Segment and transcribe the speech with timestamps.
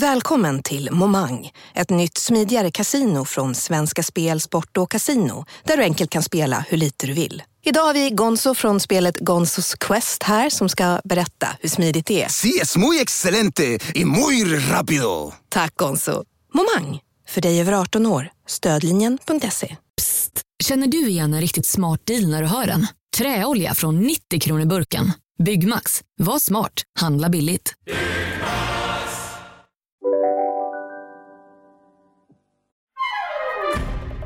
[0.00, 5.82] Välkommen till Momang, ett nytt smidigare casino från Svenska Spel, Sport och Casino där du
[5.82, 7.42] enkelt kan spela hur lite du vill.
[7.64, 12.22] Idag har vi Gonzo från spelet Gonzos Quest här som ska berätta hur smidigt det
[12.22, 12.28] är.
[12.28, 15.32] Sí, es muy excelente y muy rápido.
[15.48, 16.24] Tack Gonzo.
[16.54, 18.30] Momang, för dig över 18 år.
[18.46, 19.76] Stödlinjen.se.
[19.96, 22.86] Psst, känner du igen en riktigt smart deal när du hör den?
[23.16, 25.12] Träolja från 90 kronor burken.
[25.42, 27.74] Byggmax, var smart, handla billigt.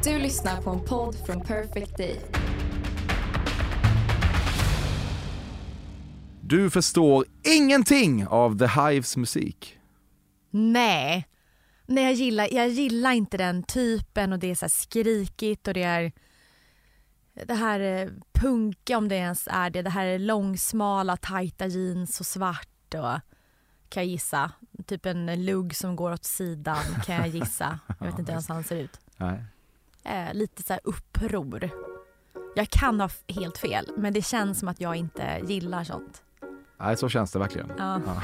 [0.05, 2.21] Du lyssnar på en podd från Perfect Day.
[6.41, 9.79] Du förstår ingenting av The Hives musik.
[10.51, 11.27] Nej.
[11.87, 15.75] Nej jag, gillar, jag gillar inte den typen och det är så här skrikigt och
[15.75, 16.13] det är
[17.47, 19.83] det här eh, punka om det ens är det.
[19.83, 23.21] Det här är långsmala tajta jeans och svart och
[23.89, 24.53] kan jag gissa.
[24.87, 27.79] Typ en lugg som går åt sidan kan jag gissa.
[27.99, 29.01] Jag vet inte ens hur han ser ut.
[29.17, 29.45] Nej.
[30.05, 31.71] Eh, lite så här uppror.
[32.55, 36.23] Jag kan ha helt fel men det känns som att jag inte gillar sånt.
[36.81, 37.73] Nej, så känns det verkligen.
[37.79, 38.01] Ja.
[38.07, 38.23] Ja.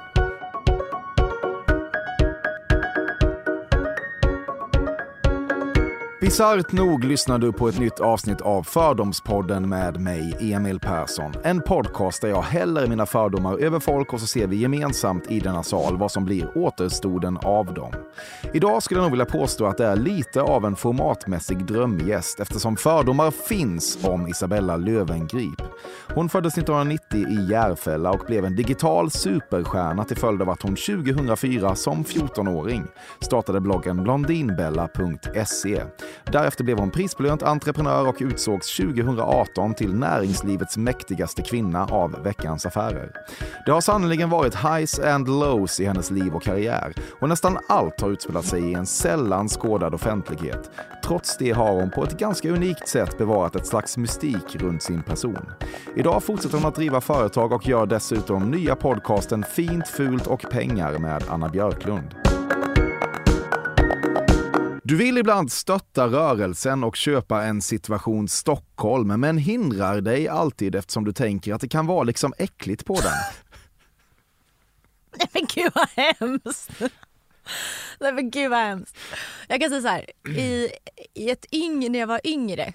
[6.21, 11.33] Bisarrt nog lyssnar du på ett nytt avsnitt av Fördomspodden med mig, Emil Persson.
[11.43, 15.39] En podcast där jag häller mina fördomar över folk och så ser vi gemensamt i
[15.39, 17.91] denna sal vad som blir återstoden av dem.
[18.53, 22.77] Idag skulle jag nog vilja påstå att det är lite av en formatmässig drömgäst eftersom
[22.77, 25.61] fördomar finns om Isabella Löwengrip.
[26.15, 30.75] Hon föddes 1990 i Järfälla och blev en digital superstjärna till följd av att hon
[30.75, 32.83] 2004 som 14-åring
[33.19, 35.83] startade bloggen blondinbella.se.
[36.23, 43.11] Därefter blev hon prisbelönt entreprenör och utsågs 2018 till näringslivets mäktigaste kvinna av Veckans Affärer.
[43.65, 48.01] Det har sannerligen varit highs and lows i hennes liv och karriär och nästan allt
[48.01, 50.71] har utspelat sig i en sällan skådad offentlighet.
[51.03, 55.03] Trots det har hon på ett ganska unikt sätt bevarat ett slags mystik runt sin
[55.03, 55.51] person.
[55.95, 60.97] Idag fortsätter hon att driva företag och gör dessutom nya podcasten Fint, fult och pengar
[60.97, 62.15] med Anna Björklund.
[64.89, 71.05] Du vill ibland stötta rörelsen och köpa en situation Stockholm, men hindrar dig alltid eftersom
[71.05, 73.11] du tänker att det kan vara liksom äckligt på den.
[75.17, 76.71] Nej men gud vad hemskt.
[77.99, 78.97] Nej men gud vad hemskt.
[79.47, 80.05] Jag kan säga så här,
[80.37, 80.69] i,
[81.13, 82.73] i ett yngre, när jag var yngre,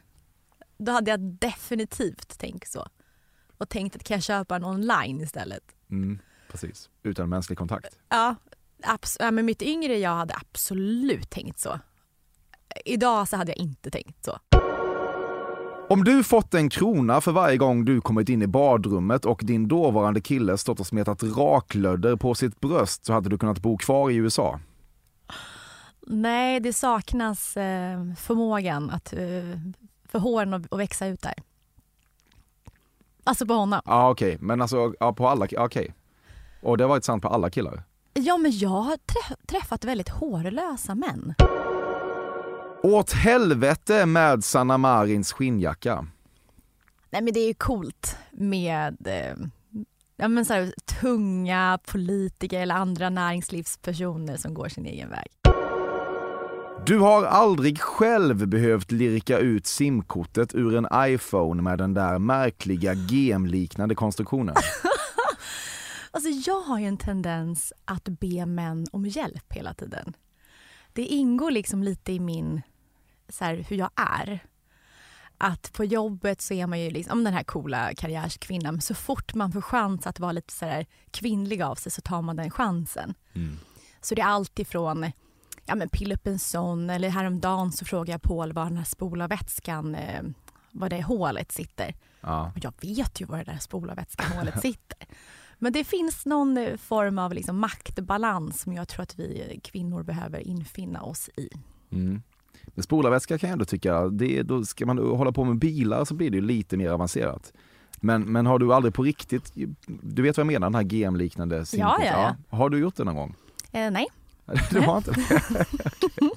[0.79, 2.87] då hade jag definitivt tänkt så.
[3.59, 5.65] Och tänkt att kan jag köpa den online istället?
[5.91, 6.19] Mm,
[6.51, 7.99] precis, utan mänsklig kontakt.
[8.09, 8.35] Ja,
[8.83, 11.79] abs- ja, men mitt yngre jag hade absolut tänkt så.
[12.85, 14.39] Idag så hade jag inte tänkt så.
[15.89, 19.69] Om du fått en krona för varje gång du kommit in i badrummet och din
[19.69, 24.11] dåvarande kille stått och smetat raklödder på sitt bröst så hade du kunnat bo kvar
[24.11, 24.61] i USA.
[26.07, 29.21] Nej, det saknas eh, förmågan att, eh,
[30.09, 31.35] för håren att, att växa ut där.
[33.25, 33.81] Alltså på honom.
[33.85, 35.95] Ja okej, men alltså ja, på alla, okej.
[36.63, 37.83] Och det har varit sant på alla killar?
[38.15, 41.35] Ja, men jag har trä- träffat väldigt hårlösa män.
[42.85, 46.07] Åt helvete med Sanna Marins skinnjacka.
[47.11, 49.37] Nej, men det är ju coolt med eh,
[50.17, 55.27] ja, men så här, tunga politiker eller andra näringslivspersoner som går sin egen väg.
[56.87, 62.95] Du har aldrig själv behövt lirka ut simkortet ur en iPhone med den där märkliga
[62.95, 64.55] gem-liknande konstruktionen.
[66.11, 70.15] Alltså jag har ju en tendens att be män om hjälp hela tiden.
[70.95, 72.63] Det ingår liksom lite i min,
[73.35, 74.45] så här, hur jag är.
[75.39, 78.95] Att på jobbet så är man ju liksom, om den här coola karriärskvinnan men så
[78.95, 82.37] fort man får chans att vara lite så här kvinnlig av sig så tar man
[82.37, 83.15] den chansen.
[84.01, 85.13] Så det är allt ifrån
[85.67, 88.85] ja, men pilla upp en sån eller häromdagen så frågade jag Paul var den här
[88.85, 90.23] spolarvätskan, eh,
[90.71, 91.95] var det hålet sitter.
[92.21, 92.53] Ja.
[92.57, 94.99] Och jag vet ju var det där spolarvätskan-hålet sitter.
[95.59, 100.03] Men det finns någon eh, form av liksom maktbalans som jag tror att vi kvinnor
[100.03, 101.49] behöver infinna oss i.
[101.91, 102.23] Mm.
[102.83, 106.31] Spolarvätska kan jag ändå tycka, det, då ska man hålla på med bilar så blir
[106.31, 107.53] det ju lite mer avancerat.
[108.01, 109.53] Men, men har du aldrig på riktigt,
[110.03, 112.07] du vet vad jag menar, den här GM-liknande simkortet?
[112.07, 113.35] ja, Har du gjort det någon gång?
[113.73, 114.07] Eh, nej.
[114.71, 115.11] Du har inte
[116.19, 116.31] det?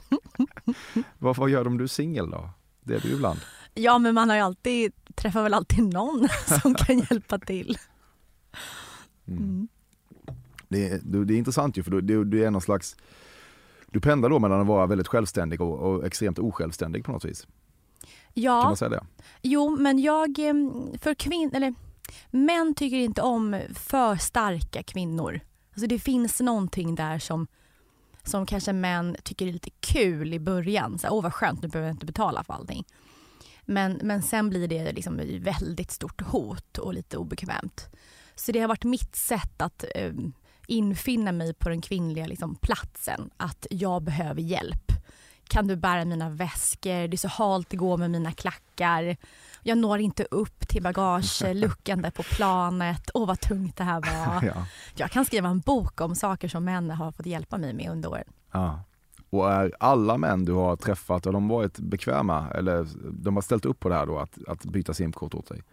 [1.20, 2.50] Vad, gör du om du är singel då?
[2.82, 3.40] Det är du ibland.
[3.74, 6.28] Ja, men man har ju alltid, träffar väl alltid någon
[6.62, 7.78] som kan hjälpa till.
[9.28, 9.68] Mm.
[10.68, 12.96] Det, är- det, det är intressant ju för du, du, du är någon slags,
[13.92, 17.42] du pendlar då mellan att vara väldigt självständig och, och extremt osjälvständig på något vis.
[17.42, 19.04] Kan Ja, man säga det?
[19.42, 20.36] jo, men jag,
[21.02, 21.74] för kvinn, eller
[22.32, 25.40] män tycker inte om för starka kvinnor.
[25.72, 27.48] Alltså det finns någonting där som,
[28.24, 31.00] som kanske män tycker är lite kul i början.
[31.00, 32.84] Så här, Åh vad skönt, nu behöver jag inte betala för allting.
[33.66, 37.88] Men, men sen blir det liksom väldigt stort hot och lite obekvämt.
[38.36, 40.12] Så det har varit mitt sätt att eh,
[40.68, 43.30] infinna mig på den kvinnliga liksom, platsen.
[43.38, 44.92] Att jag behöver hjälp.
[45.48, 47.08] Kan du bära mina väskor?
[47.08, 49.18] Det är så halt det går med mina klackar.
[49.64, 53.10] Jag når inte upp till bagageluckan där på planet.
[53.14, 54.44] Åh vad tungt det här var.
[54.48, 54.66] Ja.
[54.96, 58.10] Jag kan skriva en bok om saker som män har fått hjälpa mig med under
[58.10, 58.34] åren.
[58.52, 58.84] Ja.
[59.30, 63.66] Och är alla män du har träffat, har de varit bekväma eller de har ställt
[63.66, 65.64] upp på det här då att, att byta simkort åt dig?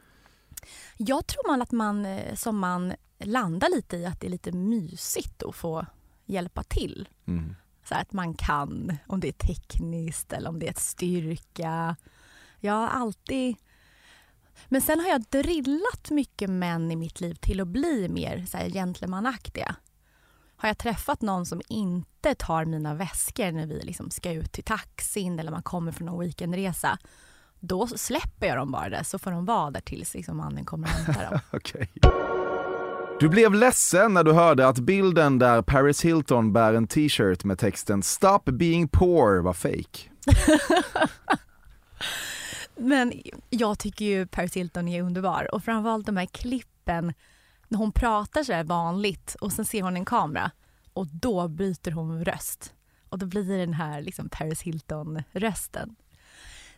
[0.96, 2.92] Jag tror man att man eh, som man
[3.26, 5.86] landar lite i att det är lite mysigt att få
[6.26, 7.08] hjälpa till.
[7.26, 7.54] Mm.
[7.84, 11.96] Så att man kan, om det är tekniskt eller om det är ett styrka.
[12.60, 13.56] Jag har alltid...
[14.68, 18.56] Men sen har jag drillat mycket män i mitt liv till att bli mer så
[18.56, 19.76] här gentlemanaktiga.
[20.56, 24.64] Har jag träffat någon som inte tar mina väskor när vi liksom ska ut till
[24.64, 26.98] taxin eller man kommer från en weekendresa,
[27.60, 30.88] då släpper jag dem bara där så får de vara där tills liksom mannen kommer
[30.88, 31.40] och hämtar dem.
[31.52, 31.90] Okej.
[33.20, 37.58] Du blev ledsen när du hörde att bilden där Paris Hilton bär en t-shirt med
[37.58, 40.10] texten “Stop being poor” var fake.
[42.76, 43.12] Men
[43.50, 47.14] jag tycker ju Paris Hilton är underbar och framförallt de här klippen
[47.68, 50.50] när hon pratar så här vanligt och sen ser hon en kamera
[50.92, 52.72] och då byter hon röst.
[53.08, 55.96] Och då blir det den här liksom Paris Hilton-rösten.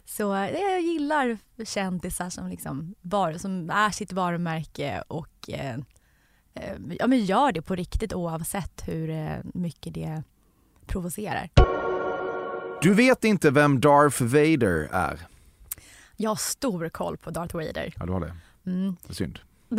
[0.04, 5.76] Så eh, jag gillar kändisar som, liksom var, som är sitt varumärke och eh,
[6.98, 10.22] ja, men gör det på riktigt oavsett hur eh, mycket det
[10.86, 11.50] provocerar.
[12.82, 15.26] Du vet inte vem Darth Vader är?
[16.16, 17.94] Jag har stor koll på Darth Vader.
[17.96, 18.36] Ja, du har det.
[18.66, 18.96] Mm.
[19.02, 19.38] Det är synd.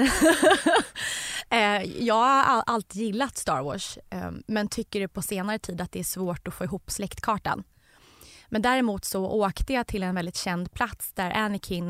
[1.50, 5.82] Eh, jag har all- alltid gillat Star Wars eh, men tycker det på senare tid
[5.82, 7.64] att det är svårt att få ihop släktkartan.
[8.50, 11.90] Men däremot så åkte jag till en väldigt känd plats där Anakin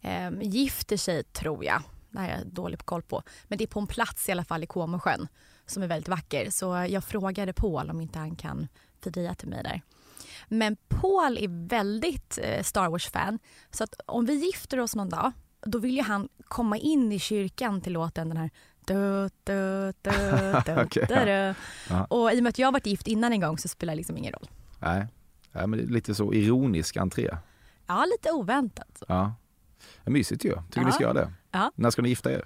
[0.00, 1.82] eh, gifter sig, tror jag.
[2.10, 3.22] Det här är jag dålig koll på.
[3.48, 5.28] Men det är på en plats i alla fall i Comosjön
[5.66, 6.50] som är väldigt vacker.
[6.50, 8.68] Så jag frågade Paul om inte han kan
[9.00, 9.82] fria till mig där.
[10.48, 13.38] Men Paul är väldigt eh, Star Wars-fan.
[13.70, 17.18] Så att om vi gifter oss någon dag, då vill ju han komma in i
[17.18, 18.50] kyrkan till låten den här
[18.84, 20.10] du, du, du,
[21.08, 21.54] du, ja.
[21.90, 22.04] Ja.
[22.04, 24.16] Och i och med att jag varit gift innan en gång så spelar det liksom
[24.16, 24.50] ingen roll.
[24.78, 25.06] Nej,
[25.52, 27.30] Nej men lite så ironisk entré.
[27.86, 29.02] Ja, lite oväntat.
[29.08, 29.34] Ja.
[30.04, 30.48] Ja, mysigt ju.
[30.50, 30.86] Tycker Ja.
[30.86, 31.32] ni ska göra det.
[31.50, 31.72] Ja.
[31.74, 32.44] När ska ni gifta er?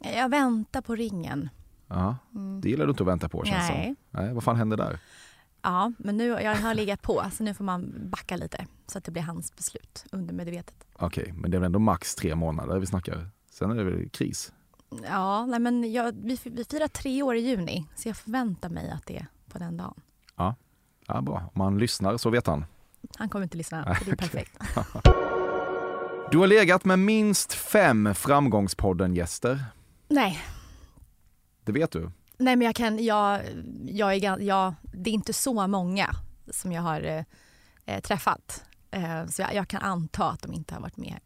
[0.00, 1.48] Jag väntar på ringen.
[1.88, 2.16] Ja.
[2.62, 3.84] Det gillar du inte att vänta på känns Nej.
[4.10, 4.20] som.
[4.22, 4.34] Nej.
[4.34, 4.98] Vad fan händer där?
[5.62, 9.04] Ja, men nu, jag har legat på så nu får man backa lite så att
[9.04, 10.86] det blir hans beslut undermedvetet.
[10.92, 13.28] Okej, men det är väl ändå max tre månader vi snackar.
[13.50, 14.52] Sen är det väl kris?
[15.04, 18.90] Ja, nej, men jag, vi, vi firar tre år i juni så jag förväntar mig
[18.90, 20.00] att det är på den dagen.
[21.08, 21.36] Ja, bra.
[21.36, 22.64] Om man lyssnar så vet han.
[23.16, 24.58] Han kommer inte lyssna, det är perfekt.
[26.30, 29.64] Du har legat med minst fem Framgångspodden-gäster.
[30.08, 30.38] Nej,
[31.64, 32.10] Det vet du?
[32.38, 33.40] nej men jag kan, jag,
[33.84, 36.10] jag är, jag, det är inte så många
[36.50, 37.24] som jag har eh,
[37.86, 38.64] eh, träffat.
[38.90, 41.16] Eh, så jag, jag kan anta att de inte har varit med.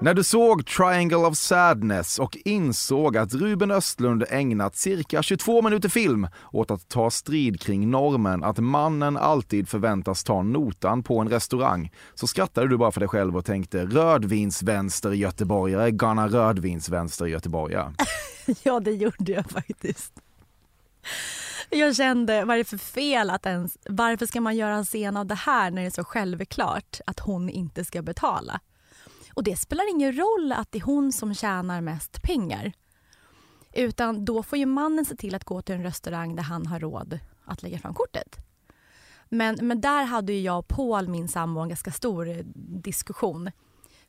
[0.00, 5.88] När du såg Triangle of Sadness och insåg att Ruben Östlund ägnat cirka 22 minuter
[5.88, 11.28] film åt att ta strid kring normen att mannen alltid förväntas ta notan på en
[11.28, 17.92] restaurang så skrattade du bara för dig själv och tänkte rödvinsvänster göteborgare gana rödvinsvänster göteborgare.
[18.62, 20.12] Ja, det gjorde jag faktiskt.
[21.70, 25.16] Jag kände, vad är det för fel att ens, varför ska man göra en scen
[25.16, 28.60] av det här när det är så självklart att hon inte ska betala?
[29.36, 32.72] Och det spelar ingen roll att det är hon som tjänar mest pengar.
[33.72, 36.80] Utan då får ju mannen se till att gå till en restaurang där han har
[36.80, 38.36] råd att lägga fram kortet.
[39.28, 42.36] Men, men där hade jag och Paul, min sambo, en ganska stor eh,
[42.82, 43.50] diskussion.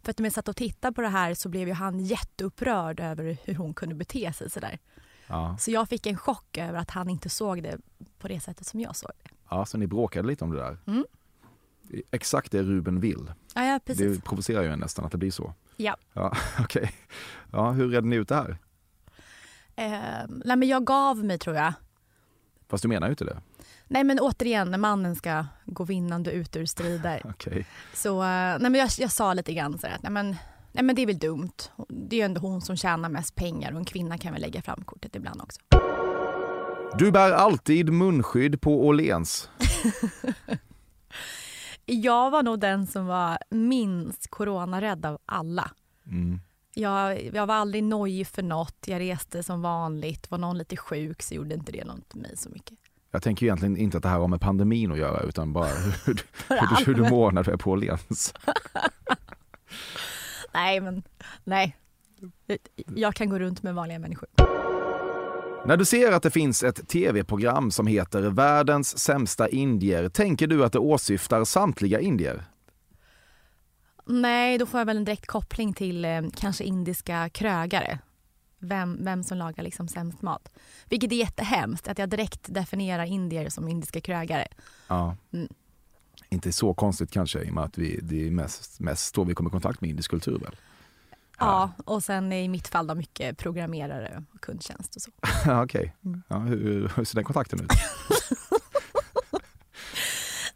[0.02, 3.00] För att när jag satt och tittade på det här så blev ju han jätteupprörd
[3.00, 4.80] över hur hon kunde bete sig sådär.
[5.28, 5.58] Ja.
[5.60, 7.78] Så jag fick en chock över att han inte såg det
[8.20, 9.30] på det sättet som jag såg det.
[9.50, 10.78] ja, så ni bråkade lite om det där.
[10.88, 11.06] Mm.
[12.12, 13.32] Exakt det Ruben vill.
[13.56, 13.80] Ja, ja.
[13.86, 15.54] Det provocerar ju en nästan att det blir så.
[15.78, 15.98] Ja.
[16.14, 16.92] Ja, okej.
[17.52, 18.58] Ja, hur redde ni ut det här?
[19.76, 21.74] Eh, nej, men jag gav mig tror jag.
[22.70, 23.42] Fast du menar ju inte det.
[23.88, 27.22] Nej men återigen, mannen ska gå vinnande ut ur strider.
[27.30, 27.66] Okej.
[27.94, 30.36] Så eh, nej, men jag, jag sa lite grann så här att nej, men,
[30.72, 31.54] nej men det är väl dumt.
[31.90, 34.62] Det är ju ändå hon som tjänar mest pengar och en kvinna kan väl lägga
[34.62, 35.62] fram kortet ibland också.
[36.98, 39.50] Du bär alltid munskydd på Åhléns.
[41.90, 45.72] Jag var nog den som var minst coronarädd av alla.
[46.06, 46.40] Mm.
[46.74, 48.76] Jag, jag var aldrig nojig för något.
[48.86, 50.32] Jag reste som vanligt.
[50.32, 52.78] Var någon lite sjuk så gjorde inte det något för mig så mycket.
[53.12, 56.24] Jag tänker egentligen inte att det här har med pandemin att göra utan bara hur,
[56.48, 58.34] hur, hur du mår när du är på Åhléns.
[60.54, 61.04] Nej, men
[61.44, 61.78] nej.
[62.96, 64.30] Jag kan gå runt med vanliga människor.
[65.66, 70.66] När du ser att det finns ett tv-program som heter Världens sämsta indier, tänker du
[70.66, 72.44] att det åsyftar samtliga indier?
[74.06, 78.00] Nej, då får jag väl en direkt koppling till eh, kanske indiska krögare.
[78.60, 80.52] Vem, vem som lagar liksom sämst mat.
[80.90, 84.48] Vilket är jättehemskt att jag direkt definierar indier som indiska krögare.
[84.88, 85.16] Ja.
[85.34, 85.48] Mm.
[86.30, 89.34] Inte så konstigt kanske i och med att vi, det är mest, mest då vi
[89.34, 90.56] kommer i kontakt med indisk kultur väl?
[91.40, 95.12] Ja, och sen i mitt fall då mycket programmerare och kundtjänst och så.
[95.46, 96.22] Ja, Okej, Mm.
[96.28, 97.72] ja, hur, hur ser den kontakten ut?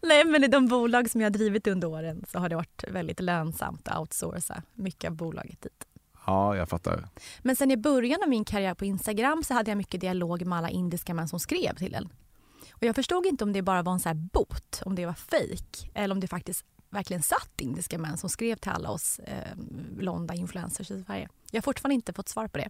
[0.02, 2.84] Nej, men i de bolag som jag har drivit under åren så har det varit
[2.88, 5.86] väldigt lönsamt att outsourca mycket av bolaget dit.
[6.26, 7.10] Ja, jag fattar.
[7.42, 10.58] Men sen i början av min karriär på Instagram så hade jag mycket dialog med
[10.58, 12.10] alla indiska män som skrev till en.
[12.72, 15.14] Och jag förstod inte om det bara var en så här bot, om det var
[15.14, 19.56] fake eller om det faktiskt verkligen satt indiska män som skrev till alla oss eh,
[19.98, 21.30] blonda influencers i Sverige.
[21.52, 22.70] Jag har fortfarande inte fått svar på det.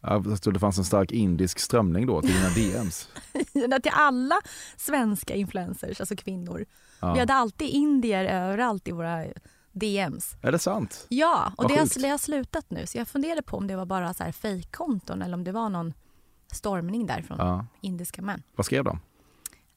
[0.00, 3.08] Jag tror det fanns en stark indisk strömning då till dina DMs.
[3.52, 4.40] till alla
[4.76, 6.64] svenska influencers, alltså kvinnor.
[7.00, 7.12] Ja.
[7.12, 9.24] Vi hade alltid indier överallt i våra
[9.72, 10.36] DMs.
[10.42, 11.06] Är det sant?
[11.08, 12.86] Ja, och Vad det har, det har slutat nu.
[12.86, 15.68] Så jag funderade på om det var bara så här fejkkonton eller om det var
[15.68, 15.92] någon
[16.52, 17.66] stormning där från Ja.
[17.80, 18.42] indiska män.
[18.56, 19.00] Vad skrev de?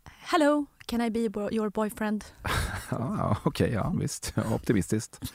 [0.06, 2.26] Hello, can I be your- boyfriend?
[2.92, 4.34] Ja, Okej, Okej, ja visst.
[4.54, 5.20] Optimistiskt.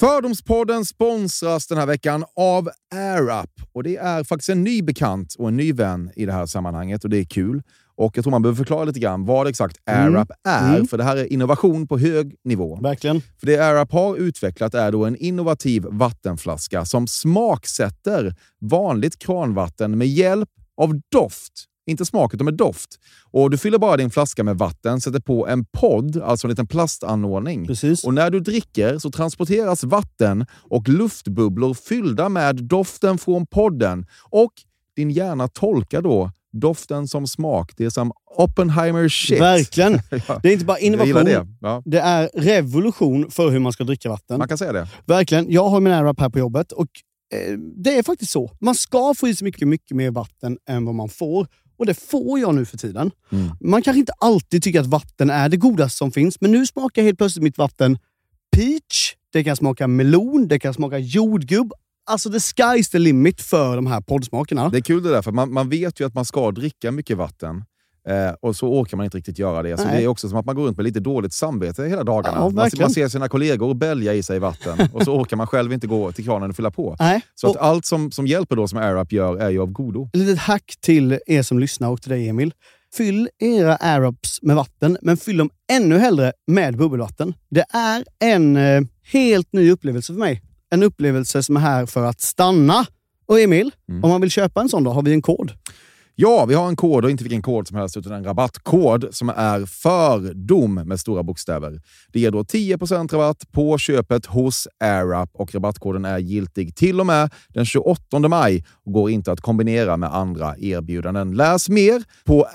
[0.00, 3.50] Fördomspodden sponsras den här veckan av AirUp.
[3.72, 7.04] Och det är faktiskt en ny bekant och en ny vän i det här sammanhanget
[7.04, 7.62] och det är kul.
[7.98, 10.86] Och jag tror man behöver förklara lite grann vad exakt AirUp är, Mm.
[10.86, 12.78] för det här är innovation på hög nivå.
[12.82, 13.20] Verkligen.
[13.40, 20.08] För det AirUp har utvecklat är då en innovativ vattenflaska som smaksätter vanligt kranvatten med
[20.08, 21.52] hjälp av doft.
[21.86, 22.98] Inte smak, utan med doft.
[23.30, 26.66] Och Du fyller bara din flaska med vatten, sätter på en podd, alltså en liten
[26.66, 27.66] plastanordning.
[27.66, 28.04] Precis.
[28.04, 34.06] Och när du dricker så transporteras vatten och luftbubblor fyllda med doften från podden.
[34.30, 34.52] Och
[34.96, 37.72] din hjärna tolkar då doften som smak.
[37.76, 39.40] Det är som Oppenheimer shit.
[39.40, 40.00] Verkligen.
[40.28, 41.24] Ja, Det är inte bara innovation.
[41.24, 41.46] det.
[41.60, 44.38] Ja, Det är revolution för hur man ska dricka vatten.
[44.38, 44.88] man kan säga det.
[45.06, 45.50] Verkligen.
[45.52, 46.86] Jag har min AirUp här på jobbet och
[47.34, 48.50] eh, det är faktiskt så.
[48.60, 51.46] Man ska få i sig mycket, mycket mer vatten än vad man får.
[51.78, 53.10] Och det får jag nu för tiden.
[53.32, 53.50] Mm.
[53.60, 57.02] Man kanske inte alltid tycker att vatten är det godaste som finns, men nu smakar
[57.02, 57.98] helt plötsligt mitt vatten
[58.56, 61.72] peach, det kan smaka melon, det kan smaka jordgubb.
[62.08, 64.68] Alltså the sky's the limit för de här poddsmakerna.
[64.68, 67.16] Det är kul det där, för man, man vet ju att man ska dricka mycket
[67.16, 67.64] vatten.
[68.08, 69.76] Eh, och så orkar man inte riktigt göra det.
[69.76, 72.36] Så det är också som att man går runt med lite dåligt samvete hela dagarna.
[72.38, 75.72] Ja, man, man ser sina kollegor bälja i sig vatten och så orkar man själv
[75.72, 76.96] inte gå till kranen och fylla på.
[76.98, 77.20] Nej.
[77.34, 80.10] Så att Och allt som, som hjälper då som AirUp gör är ju av godo.
[80.12, 82.52] ett litet hack till er som lyssnar och till dig Emil.
[82.94, 87.34] Fyll era AirUps med vatten, men fyll dem ännu hellre med bubbelvatten.
[87.50, 90.42] Det är en eh, helt ny upplevelse för mig.
[90.70, 92.86] En upplevelse som är här för att stanna.
[93.26, 94.04] Och Emil, Mm.
[94.04, 95.52] om man vill köpa en sån då, har vi en kod.
[96.20, 99.28] Ja, vi har en kod och inte vilken kod som helst utan en rabattkod som
[99.28, 101.80] är FÖRDOM med stora bokstäver.
[102.12, 107.06] Det ger då 10% rabatt på köpet hos AirUp och rabattkoden är giltig till och
[107.06, 111.34] med den 28 maj och går inte att kombinera med andra erbjudanden.
[111.36, 112.46] Läs mer på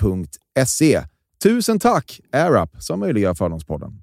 [0.00, 1.02] air-up.se.
[1.42, 4.02] Tusen tack AirUp som möjliggör Fördomspodden.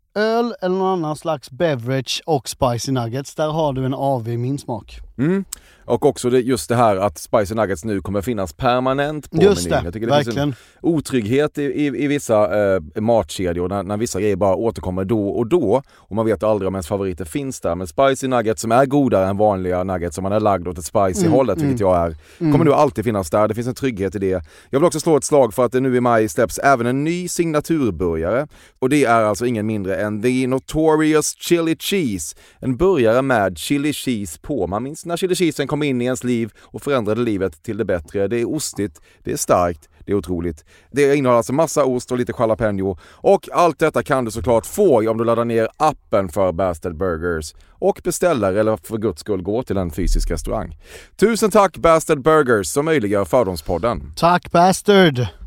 [0.15, 4.37] öl eller någon annan slags beverage och spicy nuggets, där har du en AV i
[4.37, 4.99] min smak.
[5.17, 5.45] Mm.
[5.85, 9.69] Och också det, just det här att Spicy Nuggets nu kommer finnas permanent på Just
[9.69, 9.79] menyn.
[9.83, 10.49] det, Jag tycker det finns verkligen.
[10.49, 15.29] en otrygghet i, i, i vissa eh, matkedjor när, när vissa grejer bara återkommer då
[15.29, 17.75] och då och man vet aldrig om ens favoriter finns där.
[17.75, 20.85] Men Spicy Nuggets som är godare än vanliga nuggets som man är lagd åt ett
[20.85, 23.47] spicy Mm, hållet, vilket jag är, kommer nu alltid finnas där.
[23.47, 24.43] Det finns en trygghet i det.
[24.69, 27.03] Jag vill också slå ett slag för att det nu i maj släpps även en
[27.03, 28.47] ny signaturburgare
[28.79, 32.35] och det är alltså ingen mindre än The Notorious Chili Cheese.
[32.59, 34.67] En burgare med chili cheese på.
[34.67, 37.85] Man minns när chili cheesen kom in i ens liv och förändrade livet till det
[37.85, 38.27] bättre.
[38.27, 40.65] Det är ostigt, det är starkt, det är otroligt.
[40.91, 45.09] Det innehåller alltså massa ost och lite jalapeno och allt detta kan du såklart få
[45.09, 49.63] om du laddar ner appen för Bastard Burgers och beställer eller för guds skull går
[49.63, 50.77] till en fysisk restaurang.
[51.19, 54.13] Tusen tack Bastard Burgers som möjliggör Fördomspodden.
[54.15, 55.40] Tack bastard!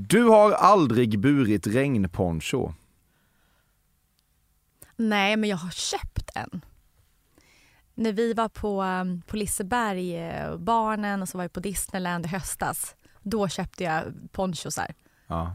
[0.00, 2.72] Du har aldrig burit regnponcho.
[4.96, 6.64] Nej, men jag har köpt en.
[7.94, 12.26] När vi var på, um, på Liseberg, eh, barnen, och så var vi på Disneyland
[12.26, 12.96] i höstas.
[13.22, 14.94] Då köpte jag ponchosar.
[15.26, 15.54] Ja.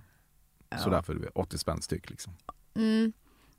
[0.77, 2.33] Sådär för 80 spänn styck liksom.
[2.75, 3.13] Mm.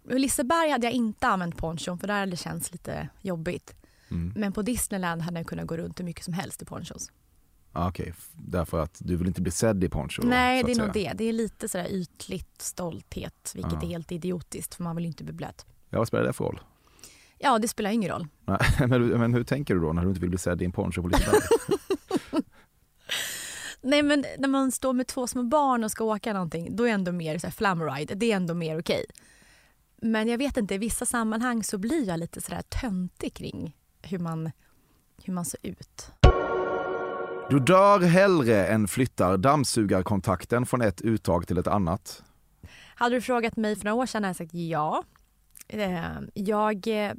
[0.05, 3.75] Och Liseberg hade jag inte använt ponchon för där hade det känts lite jobbigt.
[4.11, 4.33] Mm.
[4.37, 7.11] Men på Disneyland hade jag kunnat gå runt hur mycket som helst i ponchos.
[7.77, 10.23] Ah, Okej, f- därför att du vill inte bli sedd i poncho?
[10.25, 11.13] Nej, det är nog det.
[11.15, 13.83] Det är lite sådär ytligt stolthet, vilket Ja.
[13.83, 15.67] är helt idiotiskt för man vill ju inte bli blöt.
[15.91, 16.61] Ja, vad spelar det för roll?
[17.39, 18.27] Ja, det spelar ingen roll.
[18.45, 20.73] Nej, men, men hur tänker du då när du inte vill bli sedd i en
[20.73, 21.41] poncho på Liseberg?
[23.81, 26.93] Nej, men när man står med två små barn och ska åka någonting, då är
[26.93, 29.05] ändå mer så här flamride, det är ändå mer okej.
[30.03, 34.19] Men jag vet inte, i vissa sammanhang så blir jag lite sådär töntig kring hur
[34.19, 34.51] man,
[35.25, 36.11] hur man ser ut.
[37.51, 42.23] Du dör hellre än flyttar dammsugarkontakten från ett uttag till ett annat.
[42.95, 45.05] Hade du frågat mig för några år sedan hade jag sagt ja.
[45.69, 47.13] Eh, Jag eh,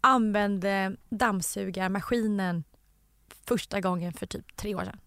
[0.00, 2.64] använde dammsugarmaskinen
[3.46, 4.98] första gången för typ tre år sedan.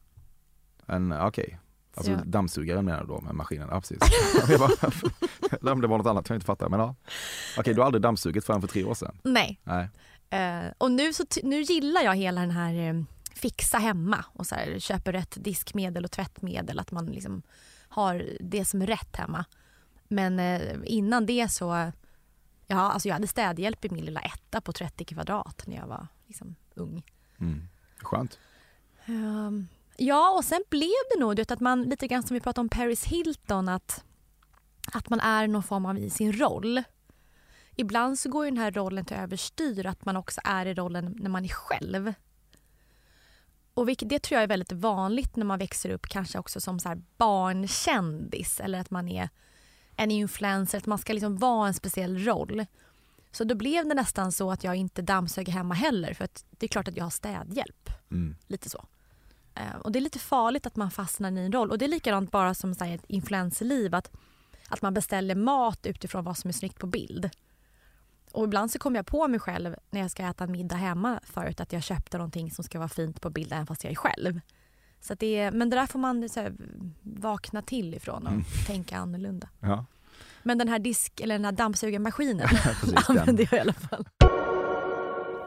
[0.85, 1.59] En, okej.
[1.95, 3.67] Alltså Så- dammsugaren menar du då med maskinen?
[3.71, 3.97] Ja, precis.
[4.49, 6.69] Jag bara, om det var något annat jag inte fattar.
[6.69, 6.95] Men ja.
[7.57, 9.17] Okej, du har aldrig dammsugit förrän för tre år sedan?
[9.23, 9.59] Nej.
[9.63, 9.89] Nej.
[10.29, 14.79] Eh, och nu, så nu gillar jag hela den här fixa hemma och så här,
[14.79, 16.79] köper rätt diskmedel och tvättmedel.
[16.79, 17.41] Att man liksom
[17.87, 19.45] har det som är rätt hemma.
[20.07, 21.91] Men eh, innan det så,
[22.67, 26.07] ja, alltså jag hade städhjälp i min lilla etta på 30 kvadrat när jag var
[26.27, 27.03] liksom, ung.
[27.39, 27.67] Mm.
[27.97, 28.39] Skönt.
[29.05, 29.67] Ehm,
[29.97, 32.61] ja, och sen blev det nog du vet, att man, lite grann som vi pratade
[32.61, 34.03] om Paris Hilton, att,
[34.93, 36.83] att man är någon form av i sin roll.
[37.75, 41.15] Ibland så går ju den här rollen till överstyr, att man också är i rollen
[41.19, 42.13] när man är själv.
[43.75, 46.79] Och vilket, det tror jag är väldigt vanligt när man växer upp, kanske också som
[46.79, 49.29] så barnkändis eller att man är
[49.95, 52.65] en influencer, att man ska liksom vara en speciell roll.
[53.31, 56.65] Så då blev det nästan så att jag inte dammsög hemma heller för att det
[56.65, 57.89] är klart att jag har städhjälp.
[58.11, 58.35] Mm.
[58.47, 58.85] Lite så.
[59.55, 61.71] Eh, och det är lite farligt att man fastnar i en roll.
[61.71, 63.95] Och det är likadant bara som så här, ett influencerliv.
[63.95, 64.11] Att,
[64.67, 67.29] att man beställer mat utifrån vad som är snyggt på bild.
[68.35, 71.59] Och ibland så kommer jag på mig själv när jag ska äta middag hemma förut
[71.59, 74.39] att jag köpte någonting som ska vara fint på bild även fast jag är själv.
[75.01, 76.53] Så det är, men det där får man så här,
[77.01, 78.43] vakna till ifrån och Mm.
[78.67, 79.49] tänka annorlunda.
[79.59, 79.85] Ja,
[80.43, 82.47] Men den här disk eller den här dammsugarmaskinen
[83.07, 84.07] använder jag i alla fall.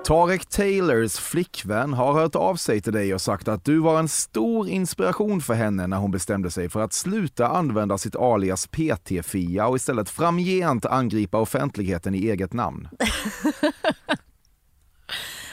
[0.08, 4.08] Tarek Taylors flickvän har hört av sig till dig och sagt att du var en
[4.08, 9.66] stor inspiration för henne när hon bestämde sig för att sluta använda sitt alias PT-Fia
[9.66, 12.88] och istället framgent angripa offentligheten i eget namn.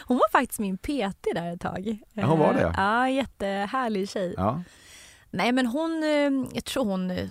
[0.07, 1.97] Hon var faktiskt min PT där ett tag.
[2.13, 2.61] Ja, hon var det?
[2.61, 4.33] Eh, Ja, jättehärlig tjej.
[4.37, 4.61] Ja,
[5.31, 7.27] Nej men hon, eh, jag tror hon eh,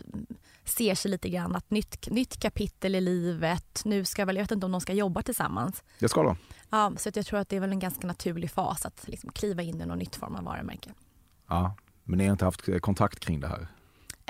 [0.75, 4.51] ser sig lite grann att nytt, nytt kapitel i livet, nu ska väl, jag vet
[4.51, 5.83] inte om de ska jobba tillsammans.
[5.99, 6.37] det ska då.
[6.71, 9.63] Ja, så jag tror att det är väl en ganska naturlig fas att liksom kliva
[9.63, 10.91] in i något nytt form av varumärke.
[11.49, 13.69] Ja, men ni har inte haft kontakt kring det här?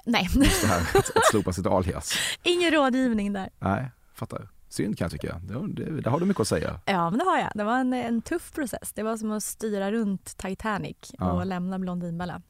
[0.04, 2.14] Nej, Det här att, att slopa sitt alias?
[2.42, 3.50] ingen rådgivning där.
[3.58, 4.48] Nej, fattar.
[4.68, 5.38] Synd kan jag tycka.
[5.44, 6.80] Det, det, där har du mycket att säga.
[6.84, 7.50] Ja, men det har jag.
[7.54, 8.92] Det var en, en tuff process.
[8.94, 11.32] Det var som att styra runt Titanic Ja.
[11.32, 12.42] och lämna Blondinbella.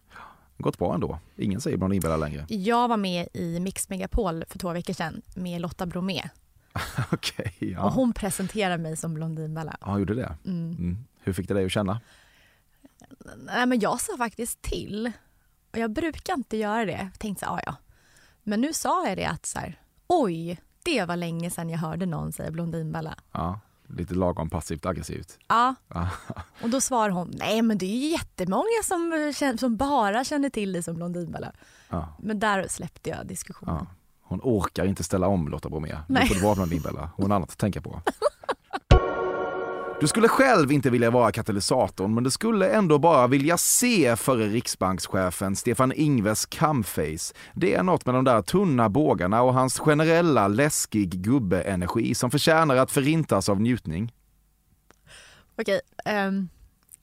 [0.59, 1.19] Gått bra ändå.
[1.37, 2.47] Ingen säger Blondinbella längre.
[2.49, 6.23] Jag var med i Mix Megapol för två veckor sedan med Lotta Bromé
[7.13, 7.89] Okej, och ja.
[7.89, 9.77] hon presenterade mig som Blondinbella.
[9.81, 10.37] Ja, gjorde det.
[10.45, 10.71] Mm.
[10.73, 10.99] Mm.
[11.21, 12.01] Hur fick det dig att känna?
[13.37, 15.13] Nej, men jag sa faktiskt till.
[15.73, 16.93] Och jag brukar inte göra det.
[17.13, 17.75] Jag tänkte så här, "Ah, ja.
[18.43, 22.07] Men nu sa jag det att så här, oj, det var länge sedan jag hörde
[22.07, 23.15] någon säga Blondinbella.
[23.33, 25.39] Ja, lite lagom passivt aggressivt.
[25.49, 25.75] Ja,
[26.63, 30.73] och då svarar hon, nej men det är ju jättemånga som, som bara känner till
[30.73, 31.53] dig som Blondinbella.
[31.89, 32.17] Ja.
[32.19, 33.77] Men där släppte jag diskussionen.
[33.81, 33.87] Ja.
[34.23, 35.97] Hon orkar inte ställa om Lotta Bromé.
[36.09, 36.29] Nej.
[36.29, 37.11] får det vara med din Bella.
[37.17, 38.01] Hon har annat att tänka på.
[40.01, 44.47] Du skulle själv inte vilja vara katalysatorn, men du skulle ändå bara vilja se förre
[44.47, 47.35] riksbankschefen Stefan Ingves camface.
[47.55, 52.77] Det är något med de där tunna bågarna och hans generella läskig gubbe-energi som förtjänar
[52.77, 54.13] att förintas av njutning.
[55.59, 55.81] Okej,
[56.27, 56.49] um,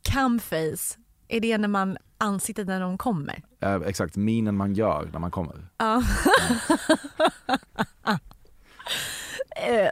[0.01, 3.43] camface, är det när man ansiktet när de kommer?
[3.61, 5.67] Eh, exakt minen man gör när man kommer.
[5.77, 6.03] Ja.
[8.07, 8.17] Eh,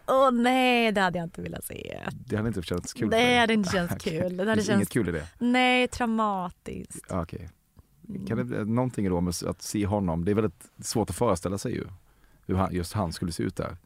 [0.07, 1.99] Åh nej, det hade jag inte velat se.
[2.11, 4.37] Det hade inte känts kul Nej, det hade inte känts kul.
[4.37, 5.27] Det Det hade finns känts, inget kul i det?
[5.39, 7.05] nej, traumatiskt.
[7.09, 7.49] Ja, Okej.
[8.27, 11.73] Kan det, någonting då med att se honom, det är väldigt svårt att föreställa sig
[11.73, 11.85] ju.
[12.45, 13.77] Hur han, just han skulle se ut där.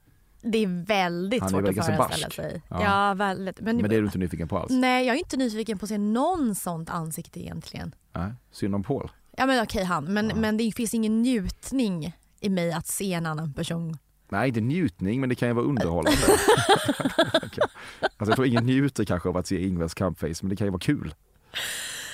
[0.42, 2.34] Det är väldigt Han är svårt att föreställa barsk.
[2.34, 2.62] sig.
[2.70, 2.84] Ja.
[2.84, 3.62] Ja, väldigt.
[3.62, 4.72] Men, Men det är du inte nyfiken på alls?
[4.72, 7.96] Nej, jag är inte nyfiken på att se någon sånt ansikte egentligen.
[8.14, 8.32] Nej.
[8.52, 9.12] Synd om Paul.
[9.38, 10.36] Ja men okej han, men, Ja.
[10.36, 13.98] men det finns ingen njutning i mig att se en annan person.
[14.34, 16.20] Nej, inte njutning, men det kan ju vara underhållande.
[18.18, 20.72] Alltså, jag tror ingen njuter kanske av att se Ingves campface, men det kan ju
[20.72, 21.16] vara kul.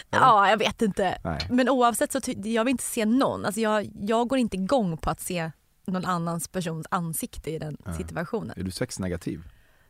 [0.09, 1.17] Ja, jag vet inte.
[1.23, 1.39] Nej.
[1.49, 3.45] Men oavsett så jag vill inte se någon.
[3.45, 5.51] Alltså jag, jag går inte igång på att se
[5.85, 7.93] någon annans persons ansikte i den Ja.
[7.93, 8.53] situationen.
[8.59, 9.43] Är du sexnegativ?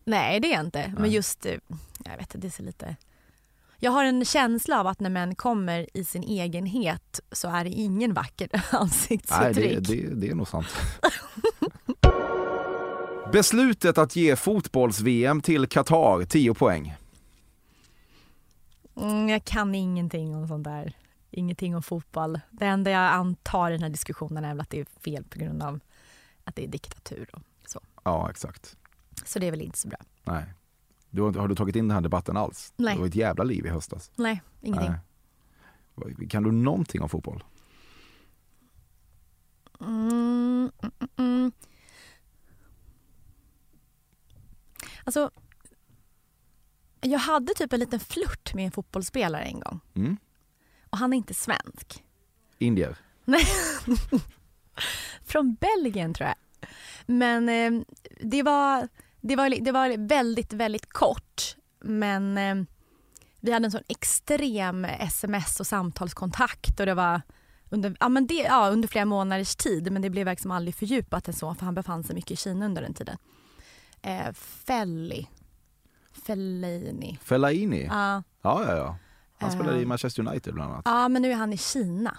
[0.03, 0.79] Nej, det är jag inte.
[0.79, 0.95] Nej.
[0.99, 1.53] Men just, eh,
[2.05, 2.95] jag vet inte, det är så lite...
[3.79, 7.69] Jag har en känsla av att när män kommer i sin egenhet så är det
[7.69, 9.87] ingen vacker Nej, ansiktsuttryck.
[9.87, 10.67] det, det, det är nog sant.
[13.31, 16.95] Beslutet att ge fotbolls-VM till Qatar 10 poäng.
[18.95, 20.93] Mm, jag kan ingenting om sånt där.
[21.31, 22.39] Ingenting om fotboll.
[22.51, 25.39] Det enda jag antar i den här diskussionen är väl att det är fel på
[25.39, 25.79] grund av
[26.43, 27.29] att det är diktatur.
[27.33, 27.79] Och så.
[28.03, 28.77] Ja, exakt.
[29.25, 29.99] så det är väl inte så bra.
[30.23, 30.43] Nej.
[31.09, 32.73] Du, har har du tagit in den här debatten alls?
[32.77, 32.93] Nej.
[32.93, 34.11] Det var ett jävla liv i höstas.
[34.15, 34.91] Nej, ingenting.
[35.95, 36.27] Nej.
[36.29, 37.43] Kan du någonting om fotboll?
[39.81, 41.51] Mm, mm, mm, mm.
[45.09, 45.31] Alltså,
[47.01, 49.79] jag hade typ en liten flört med en fotbollsspelare en gång.
[49.95, 50.17] Mm?
[50.89, 52.03] Och han är inte svensk.
[52.57, 52.97] Indier?
[53.25, 53.45] Nej.
[55.25, 56.69] Från Belgien tror jag.
[57.05, 57.81] Men eh,
[58.21, 58.87] det, var,
[59.21, 61.55] det, var, det var väldigt, väldigt kort.
[61.79, 62.55] Men eh,
[63.39, 67.21] vi hade en sån extrem sms och samtalskontakt och det var
[67.69, 71.27] under, ja, men det, ja, under flera månaders tid men det blev liksom aldrig fördjupat
[71.27, 73.17] än så för han befann sig mycket i Kina under den tiden.
[74.01, 75.27] Eh, Felli.
[76.25, 77.17] Fellaini.
[77.21, 77.85] Fellaini?
[77.85, 78.23] Ja.
[78.41, 78.97] Ja, ja, ja.
[79.39, 79.89] Han spelade i Ehm.
[79.89, 80.81] Manchester United bland annat.
[80.85, 82.17] ja, men nu är han i Kina.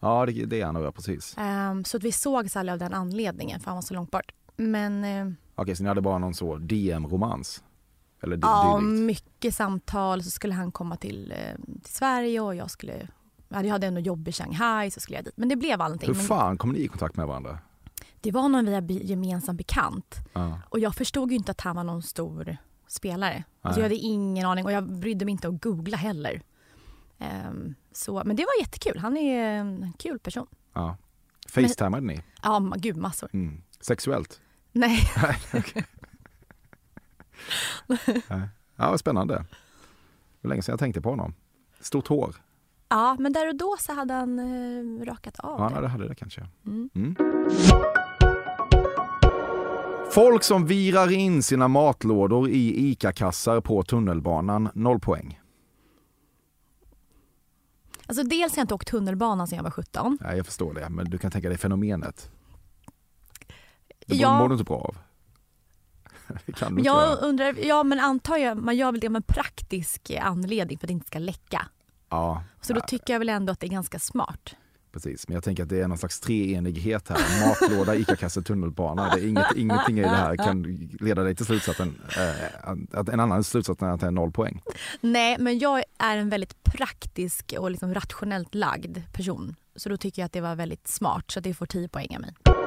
[0.00, 1.34] Ja, det, det är han nog, ja, precis.
[1.38, 4.32] Ehm, så att vi sågs aldrig av den anledningen för han var så långt bort.
[4.56, 7.62] Men eh, Okej, så ni hade bara någon så DM-romans?
[8.22, 9.00] Eller ja, dylikt?
[9.06, 10.22] mycket samtal.
[10.22, 13.08] Så skulle han komma till, eh, till Sverige och jag skulle...
[13.48, 15.36] ja, Jag hade ändå jobb i Shanghai så skulle jag dit.
[15.36, 16.28] Men det blev aldrig Hur någonting.
[16.28, 17.58] Men fan kom ni i kontakt med varandra?
[18.22, 20.16] Det var någon via be- gemensam bekant.
[20.32, 20.58] Ja.
[20.68, 22.56] Och jag förstod ju inte att han var någon stor
[22.86, 23.44] spelare.
[23.62, 26.42] Alltså jag hade ingen aning och jag brydde mig inte att googla heller.
[27.18, 28.98] Ehm, så, men det var jättekul.
[28.98, 30.46] Han är en kul person.
[30.72, 30.96] ja.
[31.48, 32.22] Facetimade ni?
[32.42, 33.28] Ja, gud massor.
[33.32, 33.62] Mm.
[33.80, 34.40] Sexuellt?
[34.72, 34.98] Nej.
[38.76, 39.44] Ja, vad spännande.
[40.40, 41.34] Det länge sedan jag tänkte på honom.
[41.80, 42.34] Stort hår.
[42.88, 45.80] ja, men där och då så hade han eh, rakat av Ja, det.
[45.80, 46.46] det hade det kanske.
[46.66, 46.90] Mm.
[46.94, 47.16] Mm.
[50.14, 55.40] Folk som virar in sina matlådor i ICA-kassar på tunnelbanan, noll poäng.
[58.06, 60.18] Alltså dels har jag inte åkt tunnelbana sedan jag var 17.
[60.20, 62.30] Nej, jag förstår det, men du kan tänka dig fenomenet.
[64.06, 64.38] Det Ja.
[64.38, 64.96] mår du inte bra av.
[66.46, 67.14] Inte Jag göra.
[67.14, 70.86] undrar, ja men antar jag, man gör väl det med en praktisk eh, anledning för
[70.86, 71.68] att det inte ska läcka.
[72.08, 74.54] Ja, Så då tycker jag väl ändå att det är ganska smart
[74.92, 75.28] precis.
[75.28, 77.48] Men jag tänker att det är någon slags treenighet här.
[77.48, 79.14] Matlåda, ICA-kasse, tunnelbana.
[79.14, 80.62] Det är inget, ingenting i det här kan
[81.00, 84.62] leda dig till slutsatsen, eh, att en annan slutsats än att det är noll poäng.
[85.00, 89.56] Nej, men jag är en väldigt praktisk och liksom rationellt lagd person.
[89.76, 92.20] Så då tycker jag att det var väldigt smart, så det får 10 poäng av
[92.20, 92.61] mig.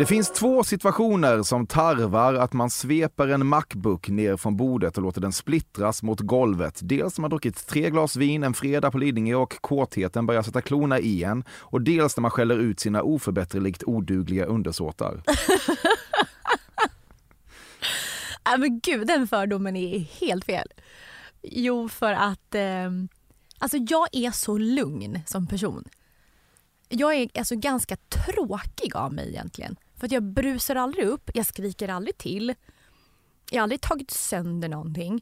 [0.00, 5.02] Det finns två situationer som tarvar att man sveper en Macbook ner från bordet och
[5.02, 6.80] låter den splittras mot golvet.
[6.82, 10.60] Dels när man druckit tre glas vin en fredag på Lidingö och kåtheten börjar sätta
[10.60, 11.44] klorna i en.
[11.50, 15.22] Och dels när man skäller ut sina oförbätterligt odugliga undersåtar.
[18.44, 20.68] Nej men gud, den fördomen är helt fel.
[21.42, 22.90] Jo, för att eh,
[23.58, 25.84] alltså jag är så lugn som person.
[26.88, 29.76] Jag är alltså ganska tråkig av mig egentligen.
[30.00, 32.54] För att jag brusar aldrig upp, jag skriker aldrig till.
[33.50, 35.20] Jag har aldrig tagit sönder någonting.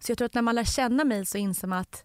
[0.00, 2.04] Så jag tror att när man lär känna mig så inser man att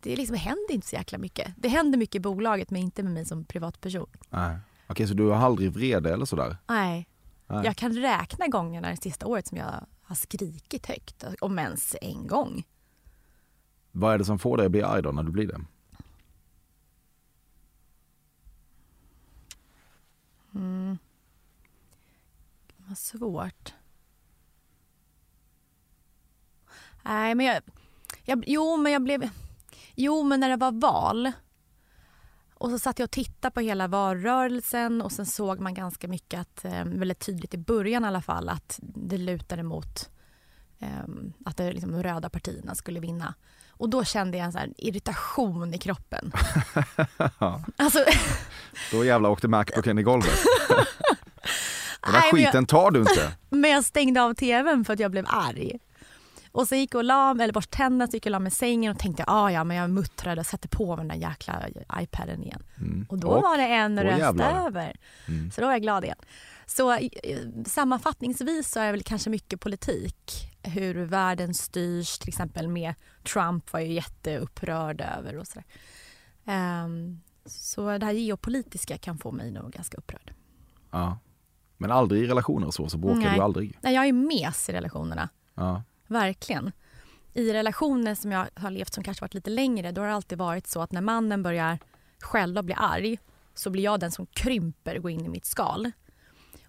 [0.00, 1.54] det liksom händer inte så jäkla mycket.
[1.56, 4.10] Det händer mycket i bolaget men inte med mig som privatperson.
[4.30, 4.58] Nej.
[4.86, 6.56] Okej, så du har aldrig vrede eller sådär?
[6.68, 7.08] Nej.
[7.46, 7.64] Nej.
[7.64, 12.26] Jag kan räkna gångerna det sista året som jag har skrikit högt, om ens en
[12.26, 12.66] gång.
[13.90, 15.60] Vad är det som får dig att bli arg då när du blir det?
[20.54, 20.98] Mm.
[22.76, 23.74] Vad svårt.
[27.02, 27.62] Nej, men jag,
[28.24, 28.44] jag...
[28.46, 29.30] Jo, men jag blev...
[29.94, 31.32] Jo, men när det var val
[32.62, 36.40] och så satt jag och tittade på hela valrörelsen och sen såg man ganska mycket
[36.40, 40.10] att, eh, väldigt tydligt i början i alla fall, att det lutade mot
[40.78, 43.34] ehm, att de liksom, de röda partierna skulle vinna.
[43.82, 46.32] Och då kände jag en så här irritation i kroppen.
[47.76, 47.98] alltså,
[48.92, 50.30] Då jävlar åkte Macbooken i golvet.
[52.02, 53.32] Den jag- skiten tar du inte.
[53.48, 55.78] Men jag stängde av tvn för att jag blev arg.
[56.52, 58.38] Och så gick jag och la mig, eller borstade tänderna, så gick jag och la
[58.38, 61.16] mig i sängen och tänkte ah, ja men jag muttrade och satte på den där
[61.16, 61.62] jäkla
[62.00, 62.62] iPaden igen.
[62.80, 63.06] Mm.
[63.08, 64.96] Och då var det en röst över.
[65.28, 65.50] Mm.
[65.50, 66.18] Så då var jag glad igen.
[66.76, 67.08] Så eh,
[67.66, 70.32] sammanfattningsvis så är det väl kanske mycket politik.
[70.62, 72.94] Hur världen styrs, till exempel med
[73.32, 75.64] Trump var jag jätteupprörd över och sådär.
[76.44, 80.34] Ehm, så det här geopolitiska kan få mig nog ganska upprörd.
[80.90, 81.18] Ja.
[81.78, 83.36] Men aldrig i relationer och så, så bråkar Nej.
[83.36, 83.78] du aldrig.
[83.80, 85.28] Nej, jag är mes i relationerna.
[85.54, 85.82] Ja.
[86.06, 86.72] Verkligen.
[87.32, 90.38] I relationer som jag har levt som kanske varit lite längre, då har det alltid
[90.38, 91.78] varit så att när mannen börjar
[92.20, 93.18] själva bli arg
[93.54, 95.92] så blir jag den som krymper och går in i mitt skal.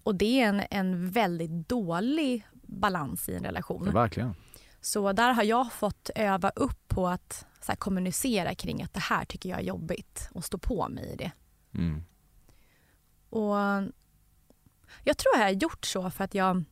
[0.04, 3.92] Och det är en, en väldigt dålig balans i en relation.
[3.92, 4.34] Verkligen.
[4.80, 9.24] Så där har jag fått öva upp på att här, kommunicera kring att det här
[9.24, 11.32] tycker jag är jobbigt och stå på mig i det.
[11.74, 12.04] Mm.
[13.30, 13.56] Och
[15.04, 16.64] jag tror jag har gjort så för att jag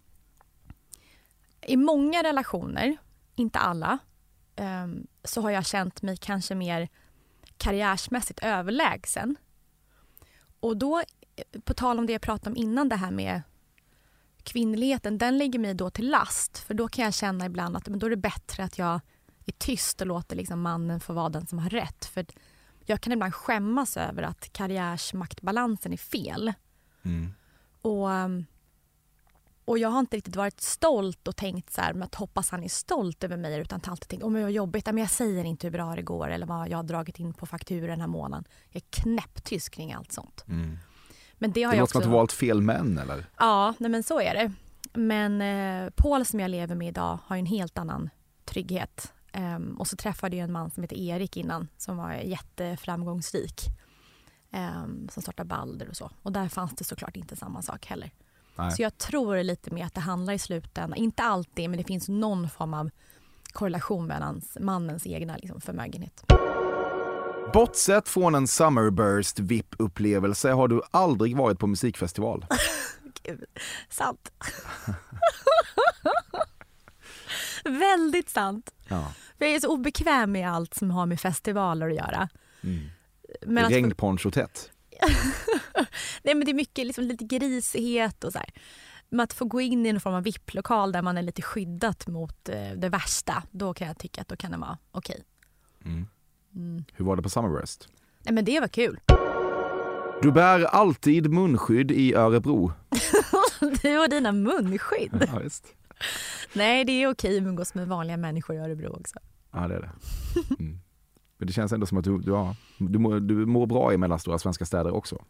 [1.63, 2.97] i många relationer,
[3.35, 3.99] inte alla,
[4.57, 6.89] ehm, så har jag känt mig kanske mer
[7.57, 9.37] karriärsmässigt överlägsen.
[10.61, 11.03] Och då,
[11.65, 13.43] på tal om det jag pratade om innan, det här med
[14.43, 16.59] kvinnligheten, den ligger mig då till last.
[16.59, 19.01] För då kan jag känna ibland att men då är det bättre att jag
[19.47, 22.05] är tyst och låter liksom mannen få vara den som har rätt.
[22.05, 22.27] För
[22.85, 26.53] jag kan ibland skämmas över att karriärsmaktbalansen är fel.
[27.03, 27.35] Mm.
[27.83, 28.09] Och,
[29.65, 32.65] och jag har inte riktigt varit stolt och tänkt så här, men att hoppas han
[32.65, 35.67] är stolt över mig utan alltid tänkt, om oh, vad jobbigt, men jag säger inte
[35.67, 38.45] hur bra det går eller vad jag har dragit in på fakturor den här månaden.
[38.69, 40.45] Jag är knäpptyst kring allt sånt.
[40.49, 40.79] Mm.
[41.43, 43.27] Men det har Det jag låter som att du valt fel män eller?
[43.39, 44.53] Ja, nej men så är det.
[44.93, 48.11] Men eh, Paul som jag lever med idag har en helt annan
[48.45, 49.13] trygghet.
[49.33, 53.61] Ehm, och så träffade jag en man som heter Erik innan som var jätteframgångsrik.
[54.53, 56.11] Um, som startade Balder och så.
[56.23, 58.11] Och där fanns det såklart inte samma sak heller.
[58.57, 58.71] Nej.
[58.71, 62.09] Så jag tror lite mer att det handlar i slutändan, inte alltid, men det finns
[62.09, 62.91] någon form av
[63.53, 66.25] korrelation mellan mannens egna liksom, förmögenhet.
[67.53, 72.47] Bortsett från en Summerburst VIP-upplevelse har du aldrig varit på musikfestival.
[73.23, 73.45] Gud,
[73.89, 74.33] sant.
[77.65, 78.75] Väldigt sant.
[78.89, 79.13] Ja.
[79.39, 82.29] För jag är så obekväm med allt som har med festivaler att göra.
[82.63, 82.81] Mm.
[83.47, 84.71] Men Regnponcho tätt.
[86.23, 88.51] nej, men det är mycket liksom, lite grisighet och så här.
[89.09, 92.07] Men att få gå in i en form av VIP-lokal där man är lite skyddat
[92.07, 95.25] mot eh, det värsta, då kan jag tycka att då kan det vara okej.
[95.85, 96.07] Mm.
[96.55, 96.85] Mm.
[96.93, 97.89] Hur var det på Summerburst?
[98.25, 99.01] Nej men det var kul.
[100.23, 102.73] Du bär alltid munskydd i Örebro.
[103.83, 105.29] Du och dina munskydd.
[105.33, 105.41] Ja.
[106.53, 109.19] Nej det är okej att umgås med vanliga människor i Örebro också.
[109.53, 109.91] Ja, det är det.
[110.59, 110.79] Mm.
[111.39, 113.99] Men det känns ändå som att du, du, ja, du, mår, du mår bra i
[113.99, 115.25] mellanstora svenska städer också.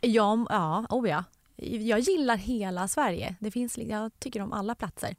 [0.00, 1.24] Ja, ja, oh ja.
[1.56, 3.34] Jag gillar hela Sverige.
[3.40, 5.16] Det finns, jag tycker om alla platser.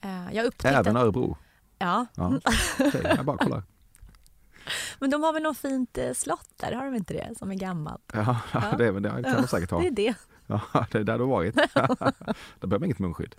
[0.00, 1.36] Eh, Jag upptäckte Även Örebro.
[1.78, 2.06] ja.
[2.14, 2.40] Ja.
[2.80, 3.62] Okej, jag bara kollar.
[4.98, 7.38] Men de har väl något fint eh, slott där, har de inte det?
[7.38, 8.12] Som är gammalt.
[8.12, 8.74] Ja, Ja.
[8.78, 9.80] Det, men det kan de säkert ha.
[9.80, 10.14] Det är det.
[10.46, 11.54] Ja, det är där du har varit.
[12.60, 13.34] Där behöver man inget munskydd.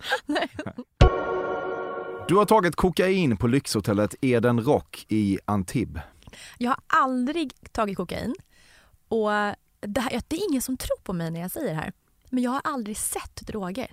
[2.28, 6.02] Du har tagit kokain på lyxhotellet Eden Rock i Antibes.
[6.58, 8.34] Jag har aldrig tagit kokain.
[9.08, 9.30] Och
[9.80, 11.92] det, här, det är ingen som tror på mig när jag säger det här.
[12.30, 13.92] Men jag har aldrig sett droger.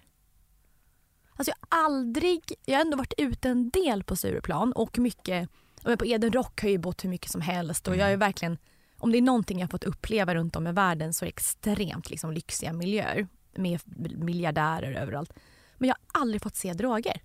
[1.36, 2.54] Alltså jag har aldrig...
[2.66, 5.50] Jag har ändå varit ute en del på Stureplan och mycket...
[5.88, 8.18] men På Eden Rock har jag ju bott hur mycket som helst och jag är
[8.18, 8.58] verkligen...
[9.00, 12.10] Om det är någonting jag fått uppleva runt om i världen så är det extremt
[12.10, 13.80] liksom, lyxiga miljöer med
[14.18, 15.34] miljardärer överallt.
[15.78, 17.22] Men jag har aldrig fått se droger.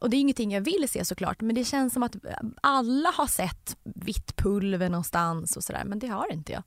[0.00, 2.16] Och det är ingenting jag vill se såklart men det känns som att
[2.60, 6.62] alla har sett vitt pulver någonstans och sådär men det har inte jag.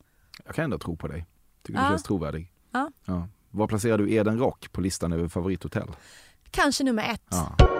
[0.46, 1.26] Jag kan ändå tro på dig.
[1.64, 1.90] Tycker du Ja.
[1.90, 2.52] känns trovärdig.
[2.72, 2.92] Ja.
[3.06, 3.28] Ja.
[3.52, 5.88] Var placerar du Eden Rock på listan över favorithotell?
[6.52, 7.22] Kanske nummer ett.
[7.30, 7.75] Ja.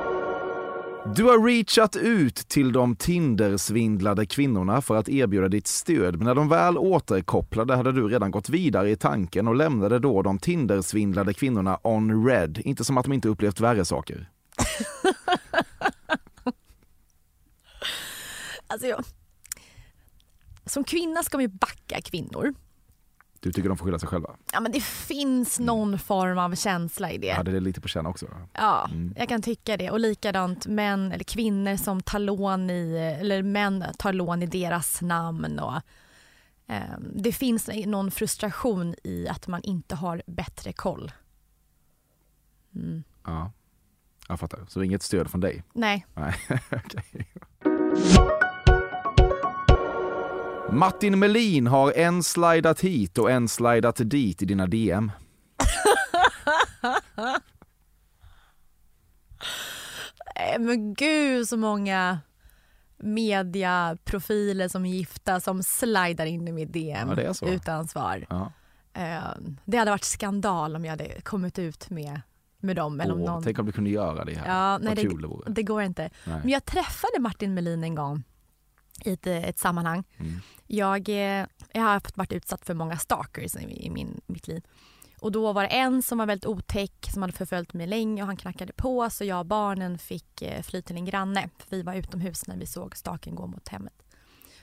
[1.14, 6.36] Du har reachat ut till de Tinder-svindlade kvinnorna för att erbjuda ditt stöd, men när
[6.36, 11.34] de väl återkopplade hade du redan gått vidare i tanken och lämnade då de Tinder-svindlade
[11.34, 12.62] kvinnorna on red.
[12.66, 14.30] Inte som att de inte upplevt värre saker.
[18.68, 19.04] Alltså jag...
[20.66, 22.54] Som kvinna ska man ju backa kvinnor.
[23.46, 24.36] Du tycker de får skylla sig själva?
[24.54, 27.28] Ja men det finns någon form av känsla i det.
[27.28, 28.26] Jag hade det lite på känn också.
[28.54, 29.14] Ja, Mm.
[29.18, 29.92] jag kan tycka det.
[29.92, 35.02] Och likadant män eller kvinnor som tar lån i, eller män tar lån i deras
[35.02, 35.60] namn.
[35.60, 35.76] Och,
[36.68, 36.82] eh,
[37.16, 41.12] det finns någon frustration i att man inte har bättre koll.
[42.76, 43.04] Mm.
[43.26, 43.52] Ja,
[44.28, 44.66] jag fattar.
[44.68, 45.64] Så inget stöd från dig?
[45.74, 46.36] Nej, Nej,
[46.72, 47.28] okej.
[50.72, 55.12] Martin Melin har en slidat hit och en slidat dit i dina DM.
[60.38, 62.20] Eh, men gud så många
[62.98, 68.26] mediaprofiler som är gifta som slidar in i mitt DM Ja, utan svar.
[68.30, 68.52] Ja.
[68.94, 69.24] Eh,
[69.66, 72.22] det hade varit skandal om jag hade kommit ut med,
[72.60, 73.02] med dem.
[73.02, 73.44] Eller om Åh, någon...
[73.44, 74.48] Tänk om du kunde göra det här.
[74.48, 75.52] Ja, nej, det-.
[75.52, 76.10] Det går inte.
[76.24, 76.40] Nej.
[76.42, 78.24] Men jag träffade Martin Melin en gång
[79.04, 80.04] i ett, eh, ett sammanhang.
[80.18, 80.40] Mm.
[80.68, 84.64] Jag, eh, jag har varit utsatt för många stalkers i, min, mitt liv.
[85.20, 88.28] Och då var det en som var väldigt otäck som hade förföljt mig länge och
[88.28, 91.50] han knackade på så jag och barnen fick eh, fly till en granne.
[91.58, 93.94] För vi var utomhus när vi såg staken gå mot hemmet.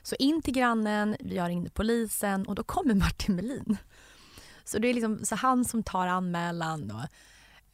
[0.03, 3.77] Så in till grannen, vi har ringt polisen och då kommer Martin Melin.
[4.65, 6.91] Så det är liksom så han som tar anmälan.
[6.91, 7.03] Och,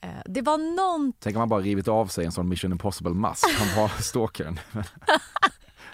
[0.08, 3.46] eh, det var någon Tänk om man bara rivit av sig en sån Mission Impossible-mask.
[3.58, 4.60] Han var stalkern.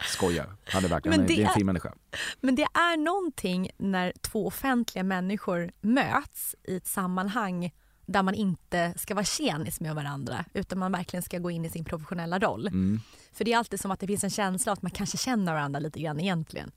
[0.07, 0.57] Skojar.
[0.65, 1.35] Han är verkligen Men det...
[1.35, 1.95] det är en fin människa.
[2.41, 7.73] Men det är någonting när två offentliga människor möts i ett sammanhang
[8.07, 11.71] där man inte ska vara tjenis med varandra utan man verkligen ska gå in i
[11.71, 12.67] sin professionella roll.
[12.67, 13.01] Mm.
[13.33, 15.81] För det är alltid som att det finns en känsla att man kanske känner varandra
[15.81, 16.71] lite grann egentligen.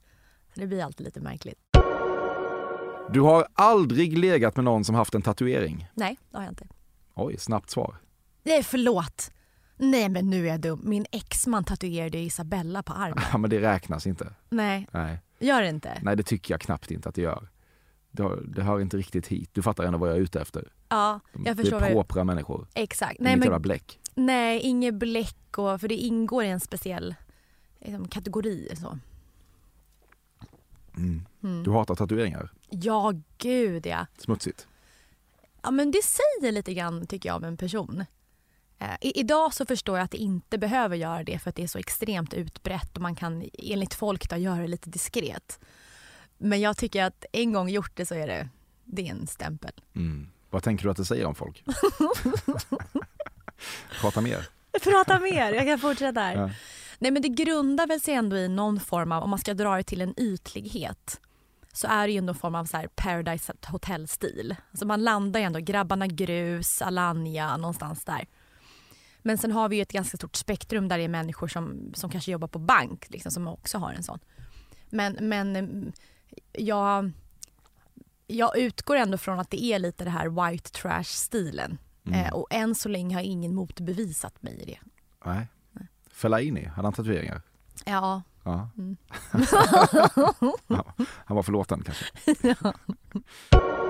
[0.54, 1.58] Så det blir alltid lite märkligt.
[3.12, 5.88] Du har aldrig legat med någon som haft en tatuering.
[5.94, 6.66] Nej, det har jag inte.
[7.14, 7.96] Oj, snabbt svar.
[8.42, 9.30] Nej, förlåt.
[9.78, 10.80] Nej, men nu är jag dum.
[10.84, 13.24] Min exman tatuerade Isabella på armen.
[13.32, 14.32] Ja, men det räknas inte.
[14.48, 15.18] Nej, Nej.
[15.38, 15.98] gör det inte.
[16.02, 17.48] Nej, det tycker jag knappt inte att det gör.
[18.10, 19.50] Det, har, det hör inte riktigt hit.
[19.52, 20.68] Du fattar ändå vad jag är ute efter.
[20.88, 21.76] Ja, De, jag det förstår.
[21.76, 22.66] är vad du- propra människor.
[22.74, 23.20] Exakt.
[23.20, 24.00] Nej, Inget men bläck.
[24.14, 27.14] Nej, inget bläck och, för det ingår i en speciell
[27.80, 28.68] liksom, kategori.
[28.80, 28.98] Så.
[30.96, 31.22] Mm.
[31.42, 31.62] Mm.
[31.62, 32.52] Du hatar tatueringar.
[32.70, 34.06] Ja, gud ja.
[34.18, 34.66] Smutsigt.
[35.62, 35.70] ja.
[35.70, 38.04] men det säger lite grann tycker jag om en person.
[38.78, 41.62] Eh, i, idag så förstår jag att det inte behöver göra det för att det
[41.62, 45.60] är så extremt utbrett och man kan enligt folk då göra det lite diskret.
[46.38, 48.48] Men jag tycker att en gång gjort det så är det,
[48.84, 49.72] det är en stämpel.
[49.96, 50.28] Mm.
[50.50, 51.64] Vad tänker du att det säger om folk?
[54.00, 54.48] Prata mer.
[54.82, 56.36] Prata mer, jag kan fortsätta här.
[56.36, 56.50] Ja.
[56.98, 59.76] Nej men det grundar väl sig ändå i någon form av, om man ska dra
[59.76, 61.20] det till en ytlighet,
[61.72, 64.56] så är det ju ändå en form av så här Paradise Hotel-stil.
[64.70, 68.26] Alltså man landar ju ändå, grabbarna grus, Alanya, någonstans där.
[69.28, 72.10] Men sen har vi ju ett ganska stort spektrum där det är människor som, som
[72.10, 74.18] kanske jobbar på bank, liksom, som också har en sån.
[74.90, 75.92] Men, men mm,
[76.52, 77.10] jag,
[78.26, 81.78] jag utgår ändå från att det är lite det här white trash-stilen.
[82.06, 82.20] Mm.
[82.20, 84.78] Eh, och än så länge har ingen motbevisat mig i det.
[85.24, 85.46] Nej.
[86.10, 87.42] Fellaini, hade han tatueringar?
[87.84, 88.70] Ja, Ja.
[88.78, 88.96] Mm.
[90.66, 90.94] ja.
[91.00, 92.04] Han var förlåten kanske.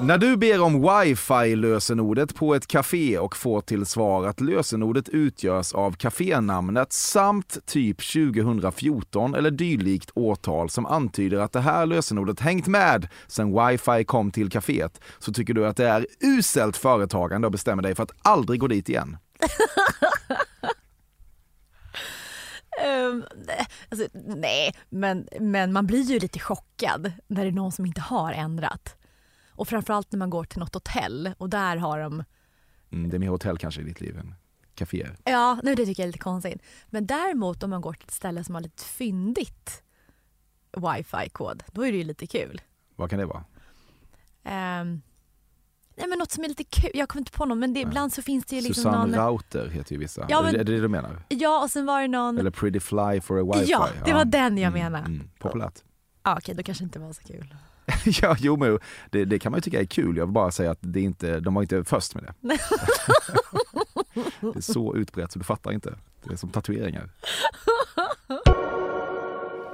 [0.00, 5.72] När du ber om wifi-lösenordet på ett café och får till svar att lösenordet utgörs
[5.72, 12.66] av kafénamnet samt typ 2014 eller dylikt årtal som antyder att det här lösenordet hängt
[12.66, 17.52] med sen wifi kom till kaféet så tycker du att det är uselt företagande och
[17.52, 19.16] bestämmer dig för att aldrig gå dit igen.
[22.84, 23.24] Um,
[23.90, 28.00] alltså, nej, men, men man blir ju lite chockad när det är någon som inte
[28.00, 28.95] har ändrat.
[29.56, 32.24] Och framförallt när man går till något hotell och där har de,
[32.92, 34.34] Mm, det är mer hotell kanske i ditt liv än
[34.74, 35.16] kaféer.
[35.24, 36.62] ja nu det tycker jag är lite konstigt.
[36.90, 39.82] Men däremot om man går till ett ställe som har lite fyndigt
[40.76, 42.60] wifi-kod, då är det ju lite kul.
[42.96, 43.44] Vad kan det vara?
[44.80, 45.02] Um,
[45.96, 48.12] nej men något som är lite kul, jag kommer inte på något men det, ibland
[48.12, 49.26] så finns det ju liksom Susanne någon...
[49.28, 50.26] Router heter ju vissa.
[50.28, 51.22] Ja, men- är det det du menar?
[51.28, 52.38] Ja och sen var det någon...
[52.38, 53.70] Eller Pretty Fly for a Wifi?
[53.72, 55.04] Ja, det var den jag Mm, menade.
[55.06, 55.82] Mm, populärt.
[56.22, 57.54] Ja, okej, då kanske inte var så kul.
[58.22, 58.78] ja, jo men
[59.10, 60.16] det, det kan man ju tycka är kul.
[60.16, 62.34] Jag vill bara säga att det inte, de var inte först med det.
[64.40, 65.98] det är så utbrett så du fattar inte.
[66.24, 67.10] Det är som tatueringar.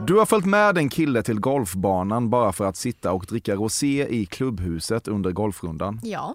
[0.07, 4.07] Du har följt med en kille till golfbanan bara för att sitta och dricka rosé
[4.11, 6.01] i klubbhuset under golfrundan.
[6.03, 6.35] Ja.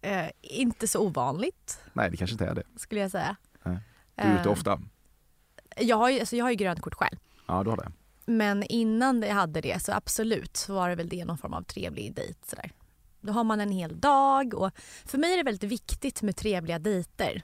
[0.00, 2.62] Eh, inte så ovanligt Nej, det kanske inte är det.
[2.76, 3.36] skulle jag säga.
[3.62, 3.78] Nej.
[4.14, 4.80] Du är ute Eh, ofta.
[5.76, 7.16] Jag har ju, alltså jag har ju grönt kort själv.
[7.46, 7.92] Ja, du har det.
[8.30, 11.62] Men innan jag hade det så absolut så var det väl det någon form av
[11.62, 12.38] trevlig dejt.
[12.46, 12.72] Sådär.
[13.20, 14.70] Då har man en hel dag och
[15.04, 17.42] för mig är det väldigt viktigt med trevliga dejter.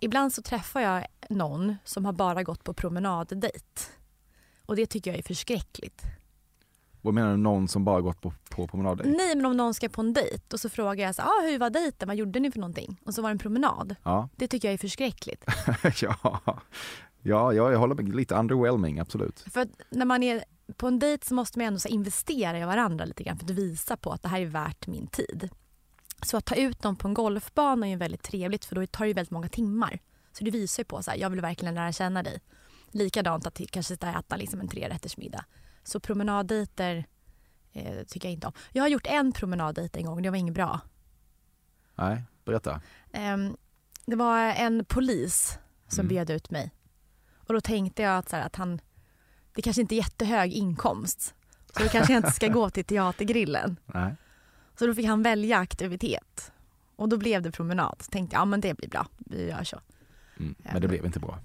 [0.00, 3.90] Ibland så träffar jag någon som har bara gått på promenaddejt.
[4.66, 6.02] Och det tycker jag är förskräckligt.
[7.02, 9.02] Vad menar du, någon som bara gått på, på promenad?
[9.04, 11.58] Nej men om någon ska på en dejt och så frågar jag så, ah, hur
[11.58, 13.00] var dejten, vad gjorde ni för någonting?
[13.04, 13.96] Och så var det en promenad.
[14.02, 14.28] Ja.
[14.36, 15.44] Det tycker jag är förskräckligt.
[16.02, 16.60] ja.
[17.22, 18.14] Ja, ja, jag håller med.
[18.16, 19.40] Lite underwhelming, absolut.
[19.40, 20.44] För när man är
[20.76, 23.50] på en dejt så måste man ändå så investera i varandra lite grann för att
[23.50, 25.48] visa på att det här är värt min tid.
[26.26, 29.04] Så att ta ut dem på en golfbana är ju väldigt trevligt för då tar
[29.04, 29.98] det ju väldigt många timmar.
[30.32, 32.40] Så det visar ju på att jag vill verkligen lära känna dig.
[32.90, 35.44] Likadant att kanske sitta och äta liksom en trerättersmiddag.
[35.84, 37.04] Så promenaddejter
[37.72, 38.52] eh, tycker jag inte om.
[38.72, 40.80] Jag har gjort en promenaddejt en gång, det var inget bra.
[41.94, 42.80] Nej, berätta.
[43.12, 43.56] Ehm,
[44.06, 45.58] det var en polis
[45.88, 46.08] som Mm.
[46.08, 46.70] bjöd ut mig.
[47.48, 48.80] Och då tänkte jag att, så här, att han,
[49.54, 51.34] det kanske inte är jättehög inkomst.
[51.76, 53.76] Så då kanske jag inte ska gå till teatergrillen.
[53.86, 54.14] Nej.
[54.78, 56.52] Så då fick han välja aktivitet.
[56.96, 57.96] Och då blev det promenad.
[58.00, 59.80] Så tänkte jag, ja men det blir bra, vi gör så.
[60.40, 60.54] Mm.
[60.58, 61.38] Men det blev inte bra.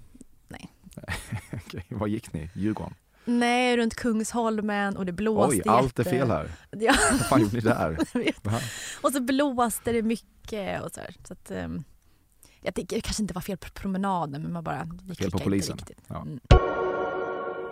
[0.48, 0.72] Nej.
[1.52, 2.50] Okej, Var gick ni?
[2.54, 2.94] Djurgården?
[3.24, 6.50] Nej, runt Kungsholmen och det blåste Oj, allt är jätte- fel här.
[6.70, 7.98] Ja, Vad fan gjorde ni där?
[9.02, 11.14] och så blåste det mycket och så här.
[11.26, 11.84] Så att, ehm,
[12.64, 15.38] jag tycker det kanske inte var fel på promenaden men man bara, vi Fel på
[15.38, 15.78] polisen.
[16.08, 16.22] Ja.
[16.22, 16.40] Mm.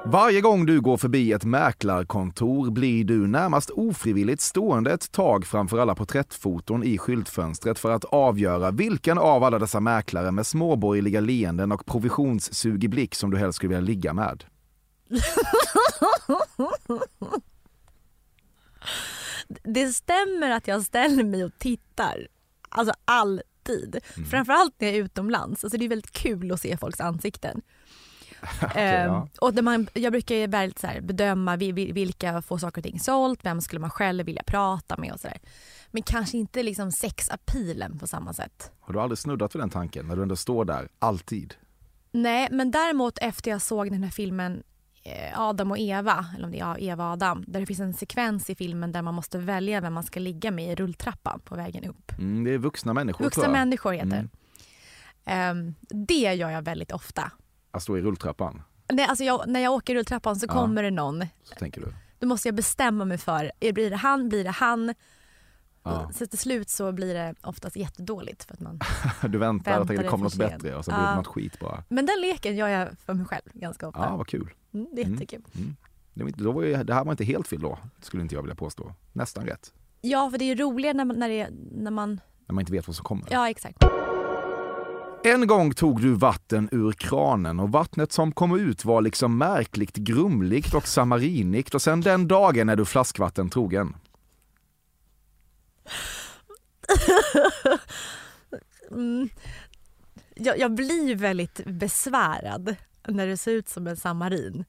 [0.05, 5.78] Varje gång du går förbi ett mäklarkontor blir du närmast ofrivilligt stående ett tag framför
[5.78, 11.72] alla porträttfoton i skyltfönstret för att avgöra vilken av alla dessa mäklare med småborgerliga leenden
[11.72, 14.45] och provisionssugig blick som du helst skulle vilja ligga med.
[19.62, 22.28] Det stämmer att jag ställer mig och tittar.
[22.68, 22.95] Alltså
[23.68, 23.98] alltid.
[24.30, 25.64] Framförallt när jag är utomlands.
[25.64, 27.62] Alltså det är väldigt kul att se folks ansikten.
[28.74, 29.28] Ehm, ja.
[29.40, 33.00] och när man, jag brukar väldigt så bedöma vi- vi- vilka får saker och ting
[33.00, 35.38] sålt, vem skulle man själv vilja prata med och sådär.
[35.90, 38.70] Men kanske inte liksom sexappealen på samma sätt.
[38.80, 41.54] Har du aldrig snuddat vid den tanken när du ändå står där, alltid?
[42.12, 44.62] Nej, men däremot efter jag såg den här filmen
[45.34, 48.50] Adam och Eva, eller om det är Eva och Adam, där det finns en sekvens
[48.50, 51.84] i filmen där man måste välja vem man ska ligga med i rulltrappan på vägen
[51.84, 52.12] upp.
[52.18, 54.28] Mm, det är vuxna människor Vuxna människor heter Mm.
[55.24, 55.30] det.
[55.32, 57.30] Ehm, det gör jag väldigt ofta.
[57.70, 60.53] Att stå i rulltrappan, Nej, alltså jag, när jag åker rulltrappan så Ja.
[60.53, 61.24] kommer det någon.
[61.44, 61.92] så tänker du.
[62.18, 64.94] Då måste jag bestämma mig för, blir det han, blir det han?
[65.83, 66.11] Ja.
[66.14, 68.45] Så till slut så blir det oftast jättedåligt.
[68.45, 68.80] För att man...
[69.28, 71.61] Du väntar Väntar tänker det det kommer något bättre och så blir det något skit
[71.61, 71.85] bara.
[71.89, 74.01] Men den leken gör jag för mig själv ganska ofta.
[74.01, 74.51] Ja, vad kul.
[74.74, 75.12] Mm, det är Mm.
[75.14, 75.43] jättekul.
[76.14, 78.35] Det, var inte, då var ju, det här var inte helt fel då, skulle inte
[78.35, 78.93] jag vilja påstå.
[79.12, 79.72] Nästan rätt.
[80.01, 82.20] Ja, för det är roligare när man, när, det, när man...
[82.47, 83.26] När man inte vet vad som kommer.
[83.30, 83.85] Ja, exakt.
[85.24, 89.97] En gång tog du vatten ur kranen och vattnet som kom ut var liksom märkligt
[89.97, 93.95] grumligt och samarinigt och sen den dagen är du flaskvatten trogen.
[98.91, 99.28] Mm.
[100.35, 102.76] Jag, jag blir väldigt besvärad
[103.09, 104.64] när det ser ut som en samarin.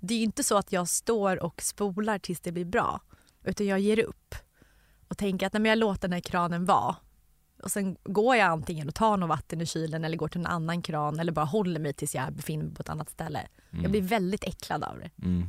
[0.00, 3.00] Det är ju inte så att jag står och spolar tills det blir bra.
[3.44, 4.34] Utan jag ger upp
[5.08, 6.96] och tänker att nej, jag låter den här kranen vara.
[7.62, 10.46] Och sen går jag antingen och tar något vatten i kylen eller går till en
[10.46, 13.48] annan kran eller bara håller mig tills jag befinner mig på ett annat ställe.
[13.82, 15.10] Jag blir väldigt äcklad av det.
[15.22, 15.48] Mm.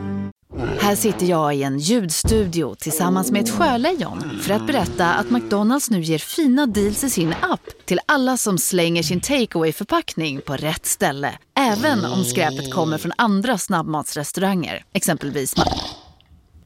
[0.79, 5.89] Här sitter jag i en ljudstudio tillsammans med ett sjölejon för att berätta att McDonalds
[5.89, 10.53] nu ger fina deals i sin app till alla som slänger sin takeaway förpackning på
[10.53, 11.33] rätt ställe.
[11.57, 15.55] Även om skräpet kommer från andra snabbmatsrestauranger, exempelvis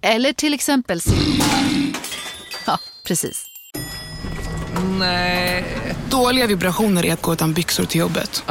[0.02, 1.02] Eller till exempel
[2.66, 3.46] Ja, precis.
[6.10, 8.44] Dåliga vibrationer är att gå utan byxor till jobbet.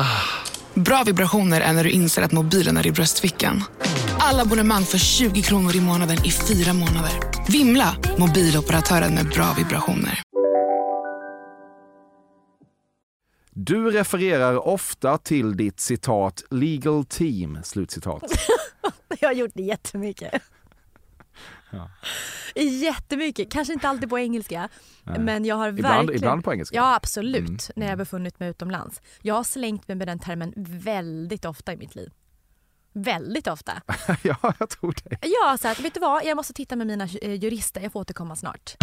[0.74, 3.64] Bra vibrationer är när du inser att mobilen är i bröstfickan.
[4.26, 7.12] Alla abonnemang för 20 kronor i månaden i fyra månader.
[7.52, 7.96] Vimla!
[8.18, 10.22] Mobiloperatören med bra vibrationer.
[13.50, 17.58] Du refererar ofta till ditt citat “legal team”.
[17.62, 18.22] Slutcitat.
[19.20, 20.42] Jag har gjort det jättemycket.
[21.70, 21.90] Ja.
[22.62, 23.52] Jättemycket.
[23.52, 24.68] Kanske inte alltid på engelska.
[25.02, 25.18] Nej.
[25.18, 26.16] Men jag har Ibland, verkligen...
[26.16, 26.76] ibland på engelska.
[26.76, 27.58] Ja absolut, Mm.
[27.76, 29.02] när jag har befunnit mig utomlands.
[29.22, 32.10] Jag har slängt mig med den termen väldigt ofta i mitt liv.
[32.94, 33.72] Väldigt ofta.
[34.22, 35.18] ja, jag tror det.
[35.22, 36.24] Ja, så att, vet du vad?
[36.24, 37.80] Jag måste titta med mina eh, jurister.
[37.80, 38.76] Jag får återkomma snart.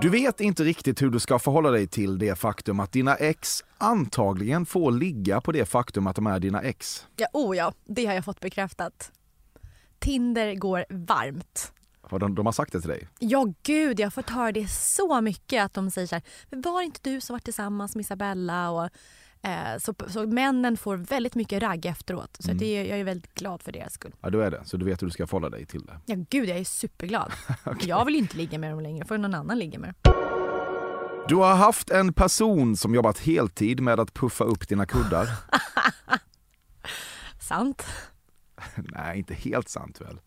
[0.00, 3.64] Du vet inte riktigt hur du ska förhålla dig till det faktum att dina ex
[3.78, 7.06] antagligen får ligga på det faktum att de är dina ex.
[7.16, 9.12] Ja, oh ja, det har jag fått bekräftat.
[9.98, 11.72] Tinder går varmt.
[12.02, 13.08] Har de, de har sagt det till dig?
[13.18, 16.80] Ja gud, jag har fått höra det så mycket att de säger så här, var
[16.80, 18.70] det inte du som var tillsammans med Isabella?
[18.70, 18.88] Och,
[19.42, 22.36] eh, så, så männen får väldigt mycket ragg efteråt.
[22.40, 22.58] Så Mm.
[22.58, 24.14] det, jag är väldigt glad för deras skull.
[24.20, 24.60] Ja, du är det.
[24.64, 26.00] Så du vet hur du ska förhålla dig till det.
[26.06, 27.32] Ja gud, jag är superglad.
[27.80, 30.14] Jag vill inte ligga med dem längre, får någon annan ligga med dem.
[31.28, 35.28] Du har haft en person som jobbat heltid med att puffa upp dina kuddar.
[37.40, 37.86] Sant?
[38.76, 40.20] Nej, inte helt sant väl?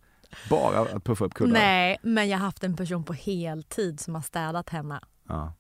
[0.50, 1.54] Bara att puffa upp kuddar?
[1.54, 5.00] Nej, men jag har haft en person på heltid som har städat hemma.
[5.28, 5.54] Ja.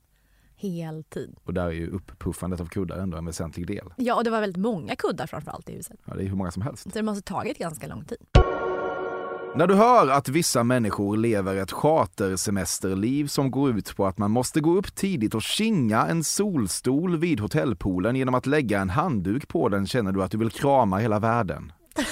[0.57, 1.35] Heltid.
[1.43, 3.93] Och där är ju uppuffandet av kuddar ändå en väsentlig del.
[3.97, 5.97] Ja, och det var väldigt många kuddar framförallt i huset.
[6.05, 6.83] Ja, det är hur många som helst.
[6.83, 8.17] Så det måste tagit ganska lång tid.
[9.55, 14.31] När du hör att vissa människor lever ett chartersemesterliv som går ut på att man
[14.31, 19.47] måste gå upp tidigt och kinga en solstol vid hotellpoolen genom att lägga en handduk
[19.47, 21.71] på den känner du att du vill krama hela världen.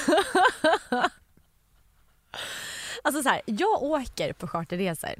[3.06, 5.10] Alltså så här, jag åker på charterresor.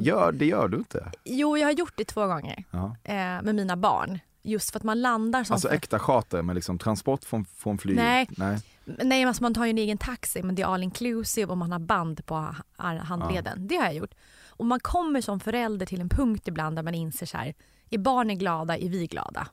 [0.00, 1.10] Gör, det gör du inte.
[1.24, 2.96] Jo, jag har gjort det två gånger Ja.
[3.04, 4.18] eh, med mina barn.
[4.42, 5.54] Just för att man landar som...
[5.54, 7.96] Alltså äkta charter med liksom transport från, från flyg?
[7.96, 8.28] Nej.
[8.36, 8.58] Nej.
[8.84, 11.72] Nej, alltså man tar ju en egen taxi men det är all inclusive och man
[11.72, 13.66] har band på ha- handleden.
[13.66, 14.14] Det har jag gjort.
[14.48, 17.54] Och man kommer som förälder till en punkt ibland där man inser så här,
[17.90, 19.48] är barnen glada, är vi glada?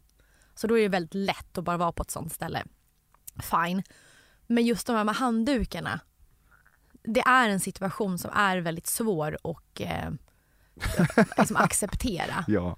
[0.55, 2.63] Så då är det väldigt lätt att bara vara på ett sånt ställe.
[3.41, 3.83] Fine.
[4.47, 5.99] Men just de här med handdukarna,
[7.03, 10.09] det är en situation som är väldigt svår att eh,
[11.37, 12.45] liksom acceptera.
[12.47, 12.77] Ja.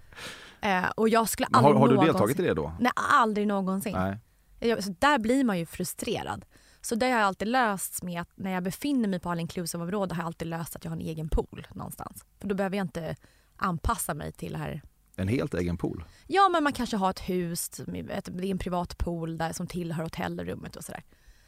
[0.62, 2.74] Eh, och jag skulle Men har, aldrig har du någonsin- deltagit i det då?
[2.80, 3.94] Nej, aldrig någonsin.
[3.94, 4.18] Nej.
[4.60, 6.46] Jag- Så där blir man ju frustrerad.
[6.82, 10.16] Så det har jag alltid löst med att när jag befinner mig på all inclusive-område
[10.16, 12.26] har jag alltid löst att jag har en egen pool någonstans.
[12.40, 13.16] För då behöver jag inte
[13.56, 14.82] anpassa mig till här.
[15.16, 16.04] En helt egen pool?
[16.28, 20.04] Ja, men man kanske har ett hus, det är en privat pool där som tillhör
[20.04, 21.04] hotellrummet och sådär.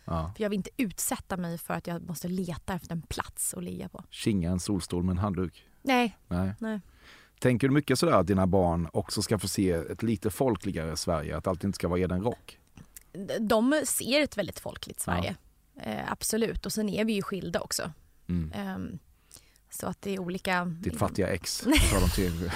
[0.06, 0.34] Ja.
[0.36, 3.64] För jag vill inte utsätta mig för att jag måste leta efter en plats att
[3.64, 4.04] ligga på.
[4.10, 5.66] Kinga en solstol med en handduk?
[5.82, 6.54] Nej, Nej.
[6.60, 6.80] nej.
[7.40, 11.38] Tänker du mycket sådär att dina barn också ska få se ett lite folkligare Sverige?
[11.38, 12.60] Att allt inte ska vara Eden Rock?
[13.40, 15.36] De ser ett väldigt folkligt Sverige.
[15.82, 16.66] Eh, absolut.
[16.66, 17.92] Och sen är vi ju skilda också.
[18.30, 18.52] Mm.
[18.56, 19.00] Ehm,
[19.70, 20.66] så att det är olika...
[20.66, 21.60] Ditt fattiga ex
[21.92, 22.52] tar dem till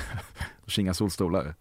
[0.68, 1.56] kinga solstolar.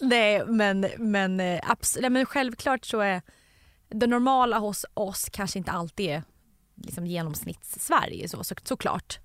[0.00, 3.22] Nej, men, men, eh, abs- nej, men självklart så är
[3.90, 6.22] det normala hos oss kanske inte alltid är
[6.74, 9.18] liksom genomsnitts-Sverige så, så, såklart.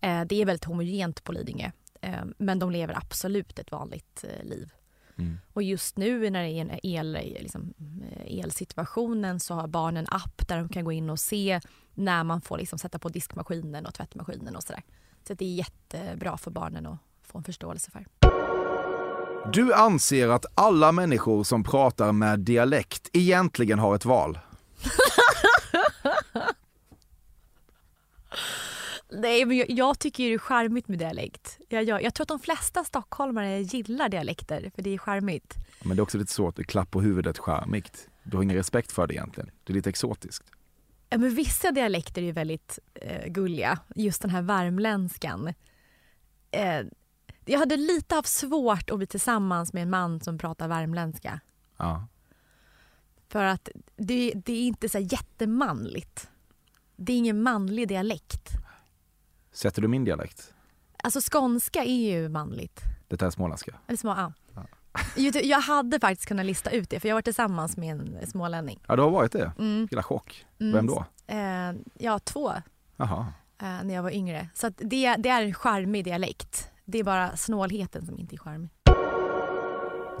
[0.00, 1.70] Eh, det är väldigt homogent på Lidingö.
[2.00, 4.72] Eh, men de lever absolut ett vanligt eh, liv.
[5.16, 5.38] Mm.
[5.52, 7.74] Och just nu när det är en el, liksom,
[8.10, 11.60] eh, elsituationen så har barnen en app där de kan gå in och se
[11.94, 14.82] när man får liksom sätta på diskmaskinen och tvättmaskinen och sådär.
[15.28, 18.23] Så det är jättebra för barnen att få en förståelse för.
[19.52, 24.38] Du anser att alla människor som pratar med dialekt egentligen har ett val?
[29.10, 31.58] Nej, men jag, jag tycker det är charmigt med dialekt.
[31.68, 35.54] Jag, jag, jag tror att de flesta stockholmare gillar dialekter för det är charmigt.
[35.82, 38.08] Men det är också lite så att klapp på huvudet charmigt.
[38.22, 39.50] Du har ingen respekt för det egentligen.
[39.64, 40.44] Det är lite exotiskt.
[41.10, 43.78] Ja, men vissa dialekter är väldigt eh, gulliga.
[43.94, 45.54] Just den här värmländskan.
[46.50, 46.80] Eh,
[47.44, 51.40] jag hade lite haft svårt att bli tillsammans med en man som pratar värmländska.
[51.76, 52.06] Ja.
[53.28, 56.28] För att det, det är inte så jättemanligt.
[56.96, 58.48] Det är ingen manlig dialekt.
[59.52, 60.54] Sätter du min dialekt?
[60.96, 62.80] Alltså skånska är ju manligt.
[63.08, 63.74] Det är småländska.
[63.86, 64.32] Eller små, ja.
[65.42, 68.80] Jag hade faktiskt kunnat lista ut det för jag var tillsammans med en smålänning.
[68.86, 69.52] Ja, du har varit det?
[69.58, 69.88] Mm.
[69.90, 70.46] Hela chock.
[70.60, 70.72] Mm.
[70.72, 71.04] Vem då?
[71.26, 72.52] Eh, ja, två
[72.96, 73.26] Jaha.
[73.58, 74.48] eh, när jag var yngre.
[74.54, 76.70] Så det, det är en charmig dialekt.
[76.84, 78.70] Det är bara snålheten som inte är charmig.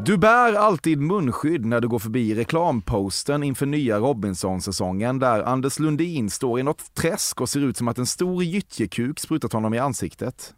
[0.04, 6.30] Du bär alltid munskydd när du går förbi reklamposten inför nya Robinson-säsongen där Anders Lundin
[6.30, 9.78] står i något träsk och ser ut som att en stor gyttjekuk sprutat honom i
[9.78, 10.54] ansiktet.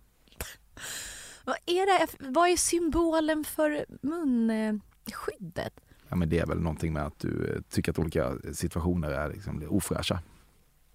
[1.45, 5.73] Vad är, det, vad är symbolen för munskyddet?
[6.09, 9.29] Ja, men det är väl någonting med att du eh, tycker att olika situationer är
[9.29, 10.21] liksom ofräscha.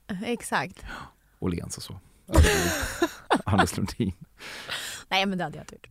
[0.08, 0.86] Eh, Exakt.
[1.40, 2.00] Åhléns och så.
[2.26, 2.72] Ja, det är
[3.46, 4.14] Anders Lundin.
[5.12, 5.88] Nej, men det hade jag inte gjort.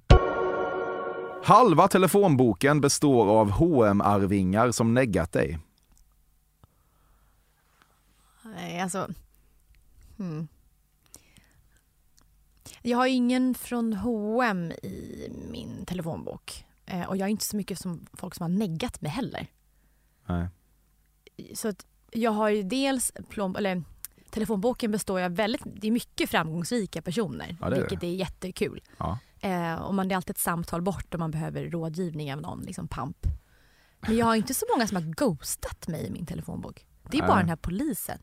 [1.44, 5.58] Halva telefonboken består av hm arvingar som neggat dig.
[8.42, 9.08] Nej, alltså...
[10.18, 10.48] Hmm.
[12.82, 16.64] Jag har ingen från H&M i min telefonbok.
[16.86, 19.46] Eh, och jag är inte så mycket som folk som har neggat mig heller.
[20.26, 20.48] Nej.
[21.54, 23.82] Så att jag har ju dels plomb, eller
[24.30, 27.56] telefonboken består av väldigt, det är mycket framgångsrika personer.
[27.60, 28.06] Ja, det är vilket det.
[28.06, 28.82] är jättekul.
[28.98, 29.18] Ja.
[29.40, 32.60] Eh, och man, det är alltid ett samtal bort om man behöver rådgivning av någon,
[32.62, 33.26] liksom pamp.
[34.00, 36.86] Men jag har inte så många som har ghostat mig i min telefonbok.
[37.10, 37.42] Det är bara Nej.
[37.42, 38.18] den här polisen.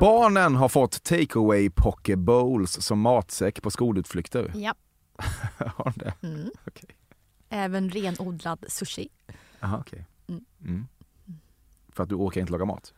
[0.00, 4.52] Barnen har fått takeaway poke bowls som matsäck på skolutflykter.
[4.54, 4.74] Ja.
[5.58, 6.26] Har de det?
[6.26, 6.50] Mm.
[6.66, 6.88] Okej.
[7.48, 9.08] Även renodlad sushi.
[9.60, 10.06] Jaha, okej.
[10.28, 10.44] Mm.
[10.60, 10.86] Mm.
[11.92, 12.94] För att du orkar inte laga mat?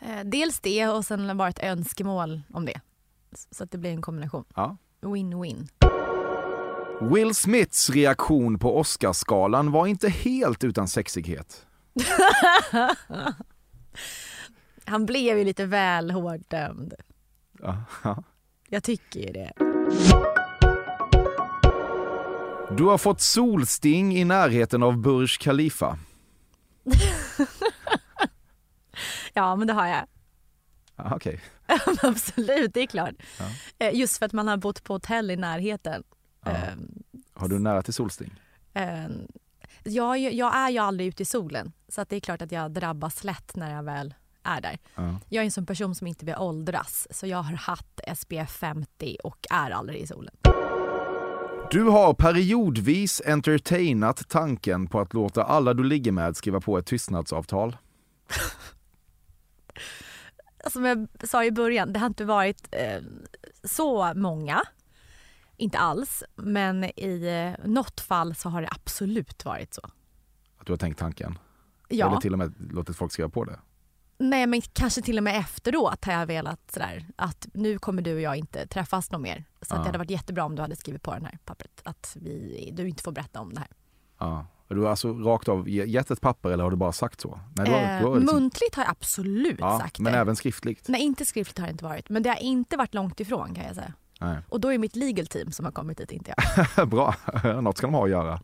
[0.00, 2.80] Eh, dels det och sen bara ett önskemål om det.
[3.50, 4.44] Så att det blir en kombination.
[4.54, 4.76] Ja.
[5.00, 5.68] Win-win.
[7.00, 11.66] Will Smiths reaktion på Oscarsgalan var inte helt utan sexighet.
[14.84, 16.94] Han blev ju lite väl hårt dömd.
[17.62, 17.84] Ja.
[18.04, 18.22] ja.
[18.68, 19.52] Jag tycker ju det.
[22.76, 25.98] Du har fått solsting i närheten av Burj Khalifa.
[29.34, 30.06] Ja, men det har jag.
[30.96, 31.40] Ja, Okej.
[32.02, 33.14] Absolut, det är klart.
[33.38, 33.44] Ja.
[33.86, 36.02] Eh, Just för att man har bott på hotell i närheten.
[36.44, 36.50] Ja.
[36.50, 37.02] Ehm,
[37.34, 38.40] Har du nära till solsting?
[38.74, 39.12] ehm,
[39.84, 42.70] Jag, jag är ju aldrig ute i solen, så att det är klart att jag
[42.70, 44.78] drabbas lätt när jag väl är där.
[44.94, 45.14] Ja.
[45.28, 49.16] Jag är en sån person som inte vill åldras, så jag har haft SPF 50
[49.24, 50.34] och är aldrig i solen.
[51.70, 56.86] Du har periodvis entertainat tanken på att låta alla du ligger med skriva på ett
[56.86, 57.76] tystnadsavtal.
[60.68, 63.02] Som jag sa i början, det har inte varit eh,
[63.64, 64.62] så många.
[65.56, 67.26] Inte alls, men i
[67.58, 69.90] eh, något fall så har det absolut varit så.
[70.58, 71.38] Att du har tänkt tanken.
[71.88, 72.06] Ja.
[72.08, 73.60] Eller till och med låtit folk skriva på det.
[74.18, 78.14] Nej men kanske till och med efteråt har jag velat sådär att nu kommer du
[78.14, 79.44] och jag inte träffas någon mer.
[79.62, 79.82] Så att Ja.
[79.82, 82.88] det hade varit jättebra om du hade skrivit på det här pappret att vi, du
[82.88, 83.68] inte får berätta om det här.
[84.18, 84.46] Ja.
[84.70, 87.40] Har du alltså rakt av ge- gett ett papper eller har du bara sagt så?
[87.56, 90.18] Nej, du har, Eh, du har liksom- Muntligt har jag absolut ja, sagt Men det.
[90.18, 90.88] även skriftligt?
[90.88, 93.64] Nej inte skriftligt har det inte varit men det har inte varit långt ifrån kan
[93.64, 93.92] jag säga.
[94.20, 94.36] Nej.
[94.48, 96.34] Och då är mitt legal team som har kommit dit, inte
[96.76, 96.88] jag.
[96.90, 97.14] Bra,
[97.62, 98.40] något ska de ha att göra.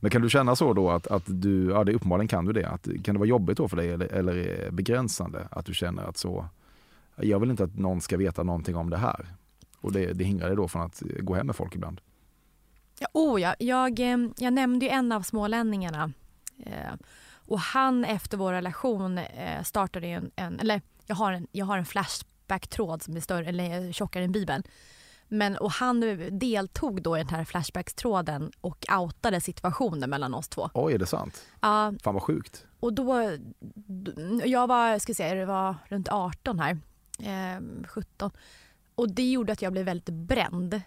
[0.00, 2.68] Men kan du känna så då att, att du, ja det uppenbarligen kan du det,
[2.68, 6.16] att, kan det vara jobbigt då för dig eller, eller begränsande att du känner att
[6.16, 6.46] så,
[7.16, 9.26] jag vill inte att någon ska veta någonting om det här.
[9.80, 12.00] Och det, det hindrar dig då från att gå hem med folk ibland.
[12.98, 16.12] Ja, oh ja, jag, eh, jag nämnde ju en av smålänningarna.
[16.64, 16.94] Eh,
[17.48, 21.78] och han efter vår relation eh, startade en, en eller jag har en, jag har
[21.78, 24.62] en Flashback-tråd som är större, eller tjockare än Bibeln.
[25.28, 26.00] Men, och han
[26.38, 30.70] deltog då i den här Flashback-tråden och outade situationen mellan oss två.
[30.74, 31.44] Oj, är det sant?
[31.60, 32.66] Ja, Fan vad sjukt.
[32.80, 33.30] och då,
[34.44, 36.78] jag var, ska säga, det var runt 18 här,
[37.20, 38.30] eh, 17.
[38.94, 40.80] Och det gjorde att jag blev väldigt bränd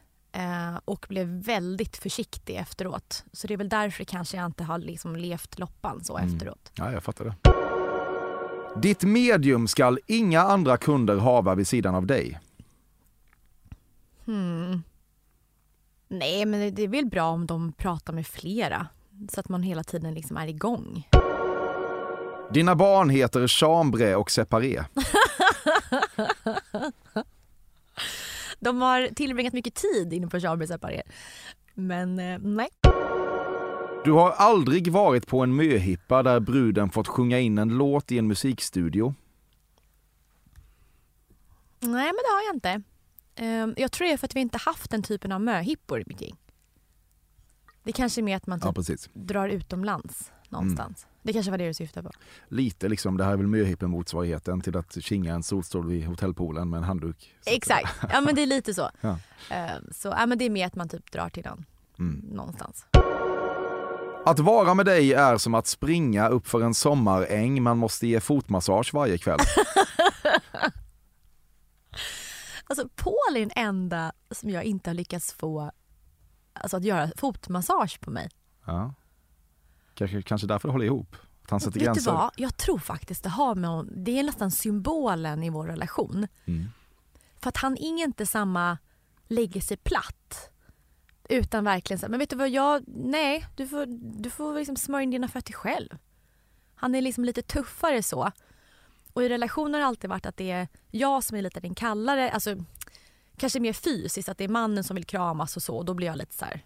[0.86, 3.24] och blev väldigt försiktig efteråt.
[3.34, 6.34] Så det är väl därför kanske jag inte har liksom levt loppan så Mm.
[6.36, 6.72] efteråt.
[6.76, 7.36] Ja, jag fattar det.
[8.82, 12.40] Ditt medium skall inga andra kunder hava vid sidan av dig.
[14.26, 14.84] Hmm.
[16.08, 18.88] Nej, men det- det är väl bra om de pratar med flera
[19.32, 21.08] så att man hela tiden liksom är igång.
[22.54, 24.84] Dina barn heter Chambre och Separé.
[28.60, 31.02] De har tillbringat mycket tid inne på Chablis Separé.
[31.74, 32.68] Men eh, nej.
[34.04, 38.18] Du har aldrig varit på en möhippa där bruden fått sjunga in en låt i
[38.18, 39.16] en musikstudio.
[41.80, 42.82] Nej, men det har jag inte.
[43.36, 46.04] Ehm, Jag tror det är för att vi inte haft den typen av möhippor i
[46.08, 46.36] mitt gäng.
[47.84, 49.10] Det kanske är mer att man Ja, typ precis.
[49.14, 51.08] drar utomlands någonstans.
[51.22, 52.14] Det kanske var det du syftade på.
[52.48, 56.70] Lite liksom, det här är väl möhippen motsvarigheten till att kinga en solstol vid hotellpoolen
[56.70, 57.36] med en handduk.
[57.46, 58.90] Exakt, ja men det är lite så.
[59.02, 59.18] Ja.
[59.50, 61.66] Ehm, Så ja, men det är mer att man typ drar till någon
[62.00, 62.26] Mm.
[62.32, 62.86] någonstans.
[64.26, 68.20] Att vara med dig är som att springa upp för en sommaräng man måste ge
[68.20, 69.40] fotmassage varje kväll.
[72.68, 75.72] Alltså Paul är den enda som jag inte har lyckats få
[76.54, 78.30] alltså, att göra fotmassage på mig.
[78.66, 78.94] Ja.
[80.00, 81.16] Kanske, kanske därför det håller ihop.
[81.44, 82.32] Att han sätter Vet du vad?
[82.36, 86.28] Jag tror faktiskt det har med Det är nästan symbolen i vår relation.
[86.46, 86.70] Mm.
[87.40, 88.78] För att han är inte samma
[89.28, 90.52] lägger sig platt.
[91.30, 93.86] Utan verkligen så men vet du vad, jag, nej, du får,
[94.22, 95.90] du får liksom smörja in dina fötter själv.
[96.76, 98.32] Han är liksom lite tuffare så.
[99.14, 101.76] Och i relationer har det alltid varit att det är jag som är lite den
[101.76, 102.56] kallare, alltså
[103.38, 105.78] kanske mer fysiskt, att det är mannen som vill kramas och så.
[105.78, 106.66] Och då blir jag lite så här,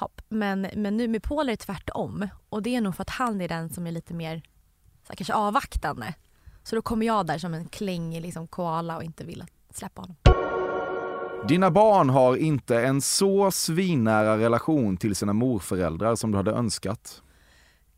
[0.00, 0.20] hopp.
[0.28, 2.28] Men, men nu med Paul är det tvärtom.
[2.48, 4.42] Och det är nog för att han är den som är lite mer
[5.02, 6.14] så här, kanske avvaktande.
[6.62, 10.16] Så då kommer jag där som en klängig liksom, koala och inte vill släppa honom.
[11.48, 17.22] Dina barn har inte en så svinnära relation till sina morföräldrar som du hade önskat.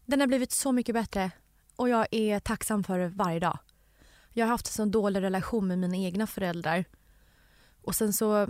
[0.07, 1.31] Den har blivit så mycket bättre.
[1.77, 3.59] och jag är tacksam för det varje dag.
[4.33, 6.85] Jag har haft en sån dålig relation med mina egna föräldrar.
[7.83, 8.49] Och sen så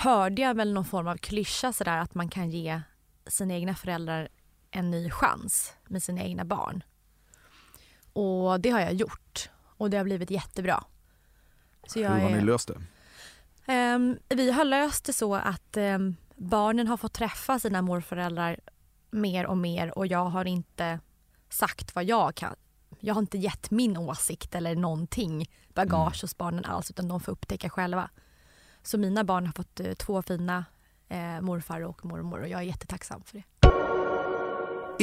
[0.00, 2.80] hörde jag väl någon form av klyscha sådär att man kan ge
[3.26, 4.28] sina egna föräldrar
[4.70, 6.82] en ny chans med sina egna barn.
[8.12, 9.50] Och det har jag gjort.
[9.76, 10.84] Och det har blivit jättebra.
[11.94, 12.80] Hur har ni är- löst det?
[13.72, 18.60] Ehm, vi har löst det så att ehm, barnen har fått träffa sina morföräldrar
[19.10, 21.00] mer och mer och jag har inte
[21.48, 22.56] sagt vad jag kan.
[23.00, 27.32] Jag har inte gett min åsikt eller någonting bagage hos barnen alls utan de får
[27.32, 28.10] upptäcka själva.
[28.82, 30.64] Så mina barn har fått eh, två fina
[31.08, 33.44] eh, morfar och mormor och jag är jättetacksam för det.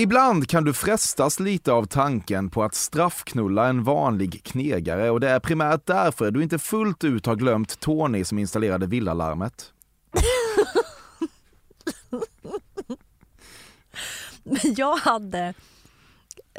[0.02, 5.30] Ibland kan du frestas lite av tanken på att straffknulla en vanlig knegare och det
[5.30, 9.74] är primärt därför du inte fullt ut har glömt Tony som installerade villalarmet.
[14.44, 15.54] Men jag hade,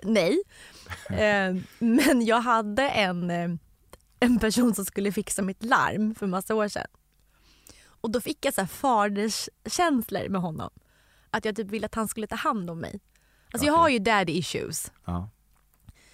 [0.03, 0.43] nej,
[1.11, 3.51] eh, men jag hade en, eh,
[4.21, 6.87] en person som skulle fixa mitt larm för massa år sedan.
[8.01, 10.71] Och då fick jag så här faderskänslor med honom.
[11.31, 13.01] Att jag typ ville att han skulle ta hand om mig.
[13.53, 13.81] Alltså jag Okej.
[13.83, 14.93] har ju daddy issues.
[15.05, 15.29] Ja.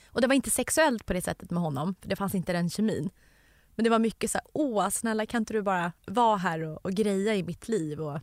[0.07, 2.71] Och det var inte sexuellt på det sättet med honom, för det fanns inte den
[2.71, 3.11] kemin.
[3.75, 6.85] Men det var mycket så här, åh snälla kan inte du bara vara här och,
[6.85, 8.21] och greja i mitt liv och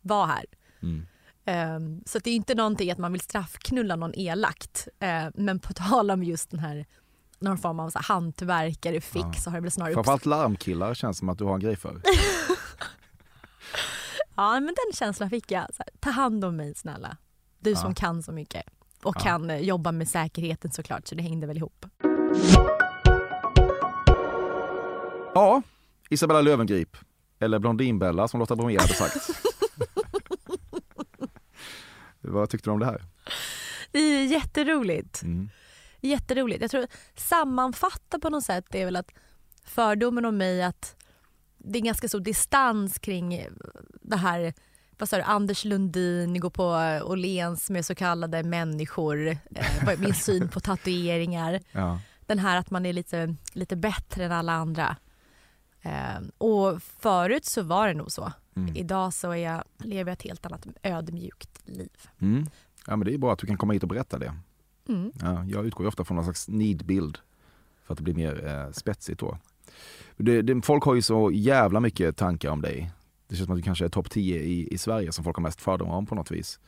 [0.00, 0.44] vara här.
[0.82, 1.06] Mm.
[1.44, 4.88] Ehm, så det är inte någonting att man vill straffknulla någon elakt.
[5.00, 6.86] Ehm, men på tal om just den här
[7.38, 9.32] någon form av så här hantverkare fix Ja.
[9.32, 11.90] så har det väl snarare Framförallt larmkillar känns som att du har en grej för.
[14.40, 15.60] Ja men den känslan fick jag.
[15.60, 17.16] Här, ta hand om mig snälla.
[17.58, 17.94] Du som Ja.
[17.94, 18.62] kan så mycket.
[19.02, 19.20] Och Ja.
[19.20, 21.86] kan eh, jobba med säkerheten såklart så det hängde väl ihop.
[25.34, 25.62] Ja,
[26.10, 26.96] Isabella Löwengrip.
[27.38, 29.16] Eller Blondinbella som Lotta Bromé hade sagt.
[32.20, 33.02] Vad tyckte du om det här?
[33.90, 35.22] Det är jätteroligt.
[35.22, 35.48] Mm.
[36.00, 36.60] Jätteroligt.
[36.62, 36.86] Jag tror
[37.16, 39.10] sammanfatta på något sätt är väl att
[39.64, 40.96] fördomen om mig att
[41.58, 43.46] det är ganska stor distans kring
[44.02, 44.52] det här
[44.98, 46.64] vad sa du, Anders Lundin går på
[47.04, 51.60] Åhléns med så kallade människor, eh, min syn på tatueringar.
[51.72, 52.00] Ja.
[52.26, 54.96] Den här att man är lite, lite bättre än alla andra.
[55.82, 58.32] Eh, och förut så var det nog så.
[58.56, 58.76] Mm.
[58.76, 61.90] Idag så är jag, lever jag ett helt annat ödmjukt liv.
[62.18, 62.46] Mm.
[62.86, 64.34] ja, men det är bra att du kan komma hit och berätta det.
[64.88, 65.12] Mm.
[65.20, 67.18] Ja, jag utgår ofta från någon slags nidbild
[67.84, 69.38] för att det blir mer eh, spetsigt då.
[70.16, 72.90] Det, det, folk har ju så jävla mycket tankar om dig.
[73.28, 75.42] Det känns som att du kanske är topp 10 i, i Sverige som folk har
[75.42, 76.60] mest fördomar om på något vis.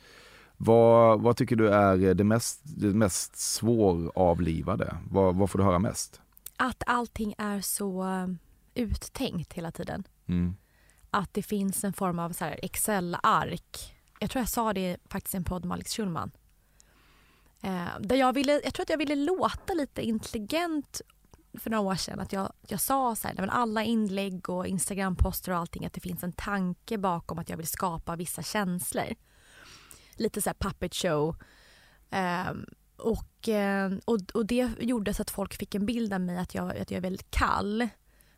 [0.57, 4.97] Vad, vad tycker du är det mest, det mest svåravlivade?
[5.09, 6.21] Vad, vad får du höra mest?
[6.55, 8.27] Att allting är så eh,
[8.83, 10.03] uttänkt hela tiden.
[10.27, 10.55] Mm.
[11.09, 13.95] att det finns en form av Excel-ark.
[14.19, 16.31] Jag tror jag sa det faktiskt i en podd med Alex Schulman.
[17.61, 21.01] Eh, där jag, ville, jag tror att jag ville låta lite intelligent
[21.53, 22.19] för några år sedan.
[22.19, 26.01] Att jag, jag sa så här, men alla inlägg och Instagram-poster och allting att det
[26.01, 29.15] finns en tanke bakom att jag vill skapa vissa känslor.
[30.15, 31.35] Lite så här puppet show.
[32.49, 32.65] Um,
[32.97, 36.55] och, ehm, och, och det gjorde så att folk fick en bild av mig att
[36.55, 37.87] jag, att jag är väldigt kall.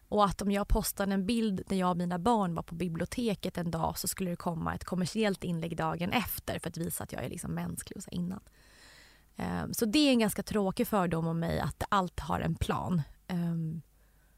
[0.09, 3.57] Och att om jag postade en bild när jag och mina barn var på biblioteket
[3.57, 7.11] en dag så skulle det komma ett kommersiellt inlägg dagen efter för att visa att
[7.11, 8.39] jag är liksom mänsklig och så innan.
[9.38, 13.01] Ehm, Så det är en ganska tråkig fördom om mig att allt har en plan.
[13.27, 13.81] Ehm,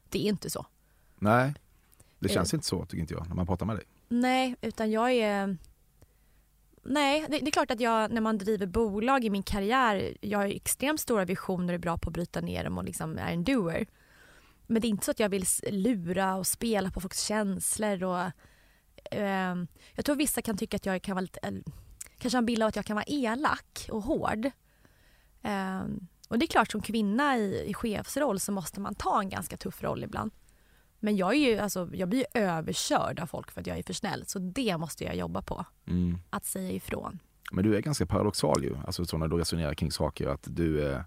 [0.08, 0.66] Det är inte så.
[1.18, 1.54] Nej,
[2.18, 2.56] det känns Eh.
[2.56, 3.84] inte så tycker inte jag när man pratar med dig.
[4.08, 5.56] Nej, utan jag är...
[6.82, 10.46] Nej, det, är klart att jag när man driver bolag i min karriär, jag har
[10.46, 13.44] extremt stora visioner och är bra på att bryta ner dem och liksom är en
[13.44, 13.86] doer.
[14.66, 18.30] Men det är inte så att jag vill lura och spela på folks känslor och
[19.10, 21.62] ehm, jag tror vissa kan tycka att jag kan vara lite, eller,
[22.18, 24.50] kanske har en bild av att jag kan vara elak och hård.
[25.46, 29.28] Ehm, och det är klart som kvinna i, i chefsroll så måste man ta en
[29.28, 30.30] ganska tuff roll ibland.
[31.00, 33.92] Men jag, är ju, alltså, jag blir överkörd av folk för att jag är för
[33.92, 34.24] snäll.
[34.26, 35.64] Så det måste jag jobba på.
[35.86, 36.18] Mm.
[36.30, 37.18] Att säga ifrån.
[37.52, 40.90] Men du är ganska paradoxal ju, alltså så när du resonerar kring saker att du
[40.90, 41.00] eh,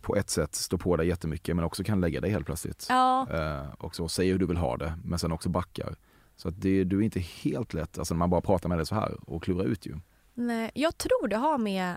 [0.00, 2.86] på ett sätt står på dig jättemycket men också kan lägga dig helt plötsligt.
[2.88, 5.96] Ja, Eh, och så säger hur du vill ha det men sen också backar.
[6.36, 8.86] Så att det, du är inte helt lätt, alltså när man bara pratar med dig
[8.86, 9.96] så här och klurar ut ju.
[10.34, 11.96] nej, jag tror det har med...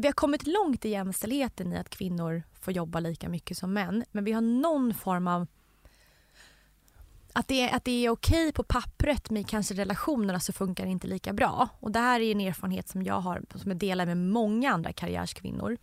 [0.00, 4.04] Vi har kommit långt i jämställdheten i att kvinnor får jobba lika mycket som män.
[4.12, 5.46] Men vi har någon form av...
[7.32, 10.90] Att det, är, att det är okej på pappret men kanske relationerna så funkar det
[10.90, 11.68] inte lika bra.
[11.80, 14.92] Och det här är en erfarenhet som jag har som jag delar med många andra
[14.92, 15.76] karriärskvinnor.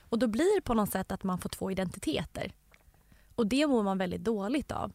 [0.00, 2.52] Och då blir det på något sätt att man får två identiteter.
[3.34, 4.92] Och det mår man väldigt dåligt av.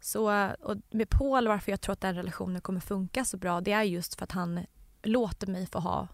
[0.00, 3.72] Så och med Paul, varför jag tror att den relationen kommer funka så bra, det
[3.72, 4.60] är just för att han
[5.02, 6.08] låter mig få ha...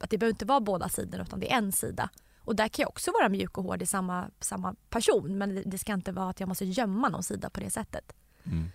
[0.00, 2.10] Att det behöver inte vara båda sidor utan det är en sida.
[2.38, 5.62] Och där kan jag också vara mjuk och hård i samma, samma person men det,
[5.62, 8.12] det ska inte vara att jag måste gömma någon sida på det sättet.
[8.44, 8.70] Mm.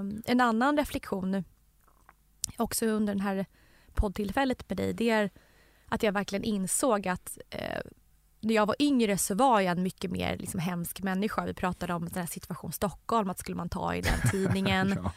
[0.00, 1.44] Um, en annan reflektion
[2.56, 3.46] också under det här
[3.94, 5.30] poddtillfället med dig det är
[5.88, 7.80] att jag verkligen insåg att eh,
[8.44, 11.44] när jag var yngre så var jag en mycket mer liksom, hemsk människa.
[11.44, 14.98] Vi pratade om den här situation Stockholm, att skulle man ta i den tidningen.
[15.04, 15.12] Ja.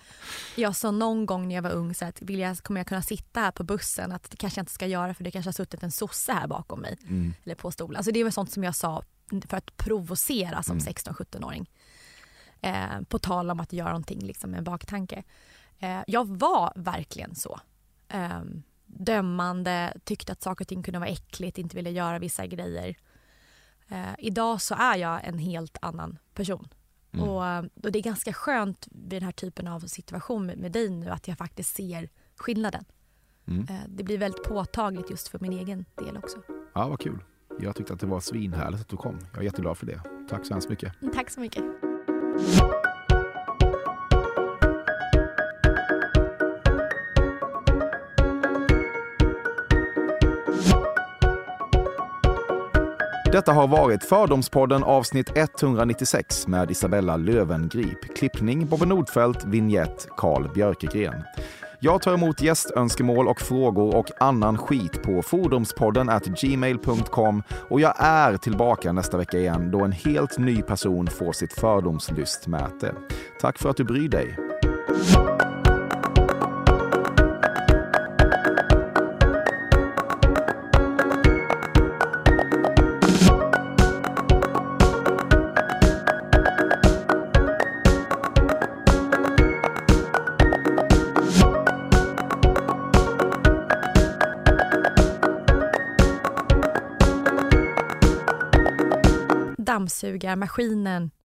[0.55, 3.01] Jag sa någon gång när jag var ung så att vill jag, kommer jag kunna
[3.01, 4.11] sitta här på bussen?
[4.11, 6.47] Att det kanske jag inte ska göra för det kanske har suttit en sosse här
[6.47, 6.97] bakom mig.
[7.03, 7.33] Mm.
[7.43, 7.97] Eller på stolen.
[7.97, 9.03] Alltså det var sånt som jag sa
[9.47, 10.85] för att provocera som Mm.
[10.93, 11.69] 16-17-åring.
[12.61, 15.23] Eh, på tal om att göra någonting liksom, med en baktanke.
[15.79, 17.59] Eh, jag var verkligen så.
[18.09, 18.41] Eh,
[18.85, 22.95] dömande, tyckte att saker och ting kunde vara äckligt, inte ville göra vissa grejer.
[23.89, 26.67] Eh, idag så är jag en helt annan person.
[27.11, 27.29] Mm.
[27.29, 30.71] Och, eh, och det är ganska skönt vid den här typen av situation med, med
[30.71, 32.85] dig nu att jag faktiskt ser skillnaden.
[33.47, 33.67] Mm.
[33.69, 36.37] Eh, det blir väldigt påtagligt just för min egen del också.
[36.73, 37.23] Ja, vad kul.
[37.59, 39.19] Jag tyckte att det var svinhärligt att du kom.
[39.31, 40.01] Jag är jätteglad för det.
[40.29, 40.93] Tack så hemskt mycket.
[41.13, 41.63] Tack så mycket.
[53.31, 58.15] Detta har varit Fördomspodden avsnitt 196 med Isabella Lövengrip.
[58.15, 61.23] Klippning Bobbe Nordfeldt, vignett Carl Björkegren.
[61.79, 67.93] Jag tar emot gästönskemål och frågor och annan skit på fordomspodden at gmail.com och jag
[67.97, 72.93] är tillbaka nästa vecka igen då en helt ny person får sitt fördomslystmäte.
[73.41, 74.37] Tack för att du bryr dig.
[99.87, 101.11] Dammsugarmaskinen.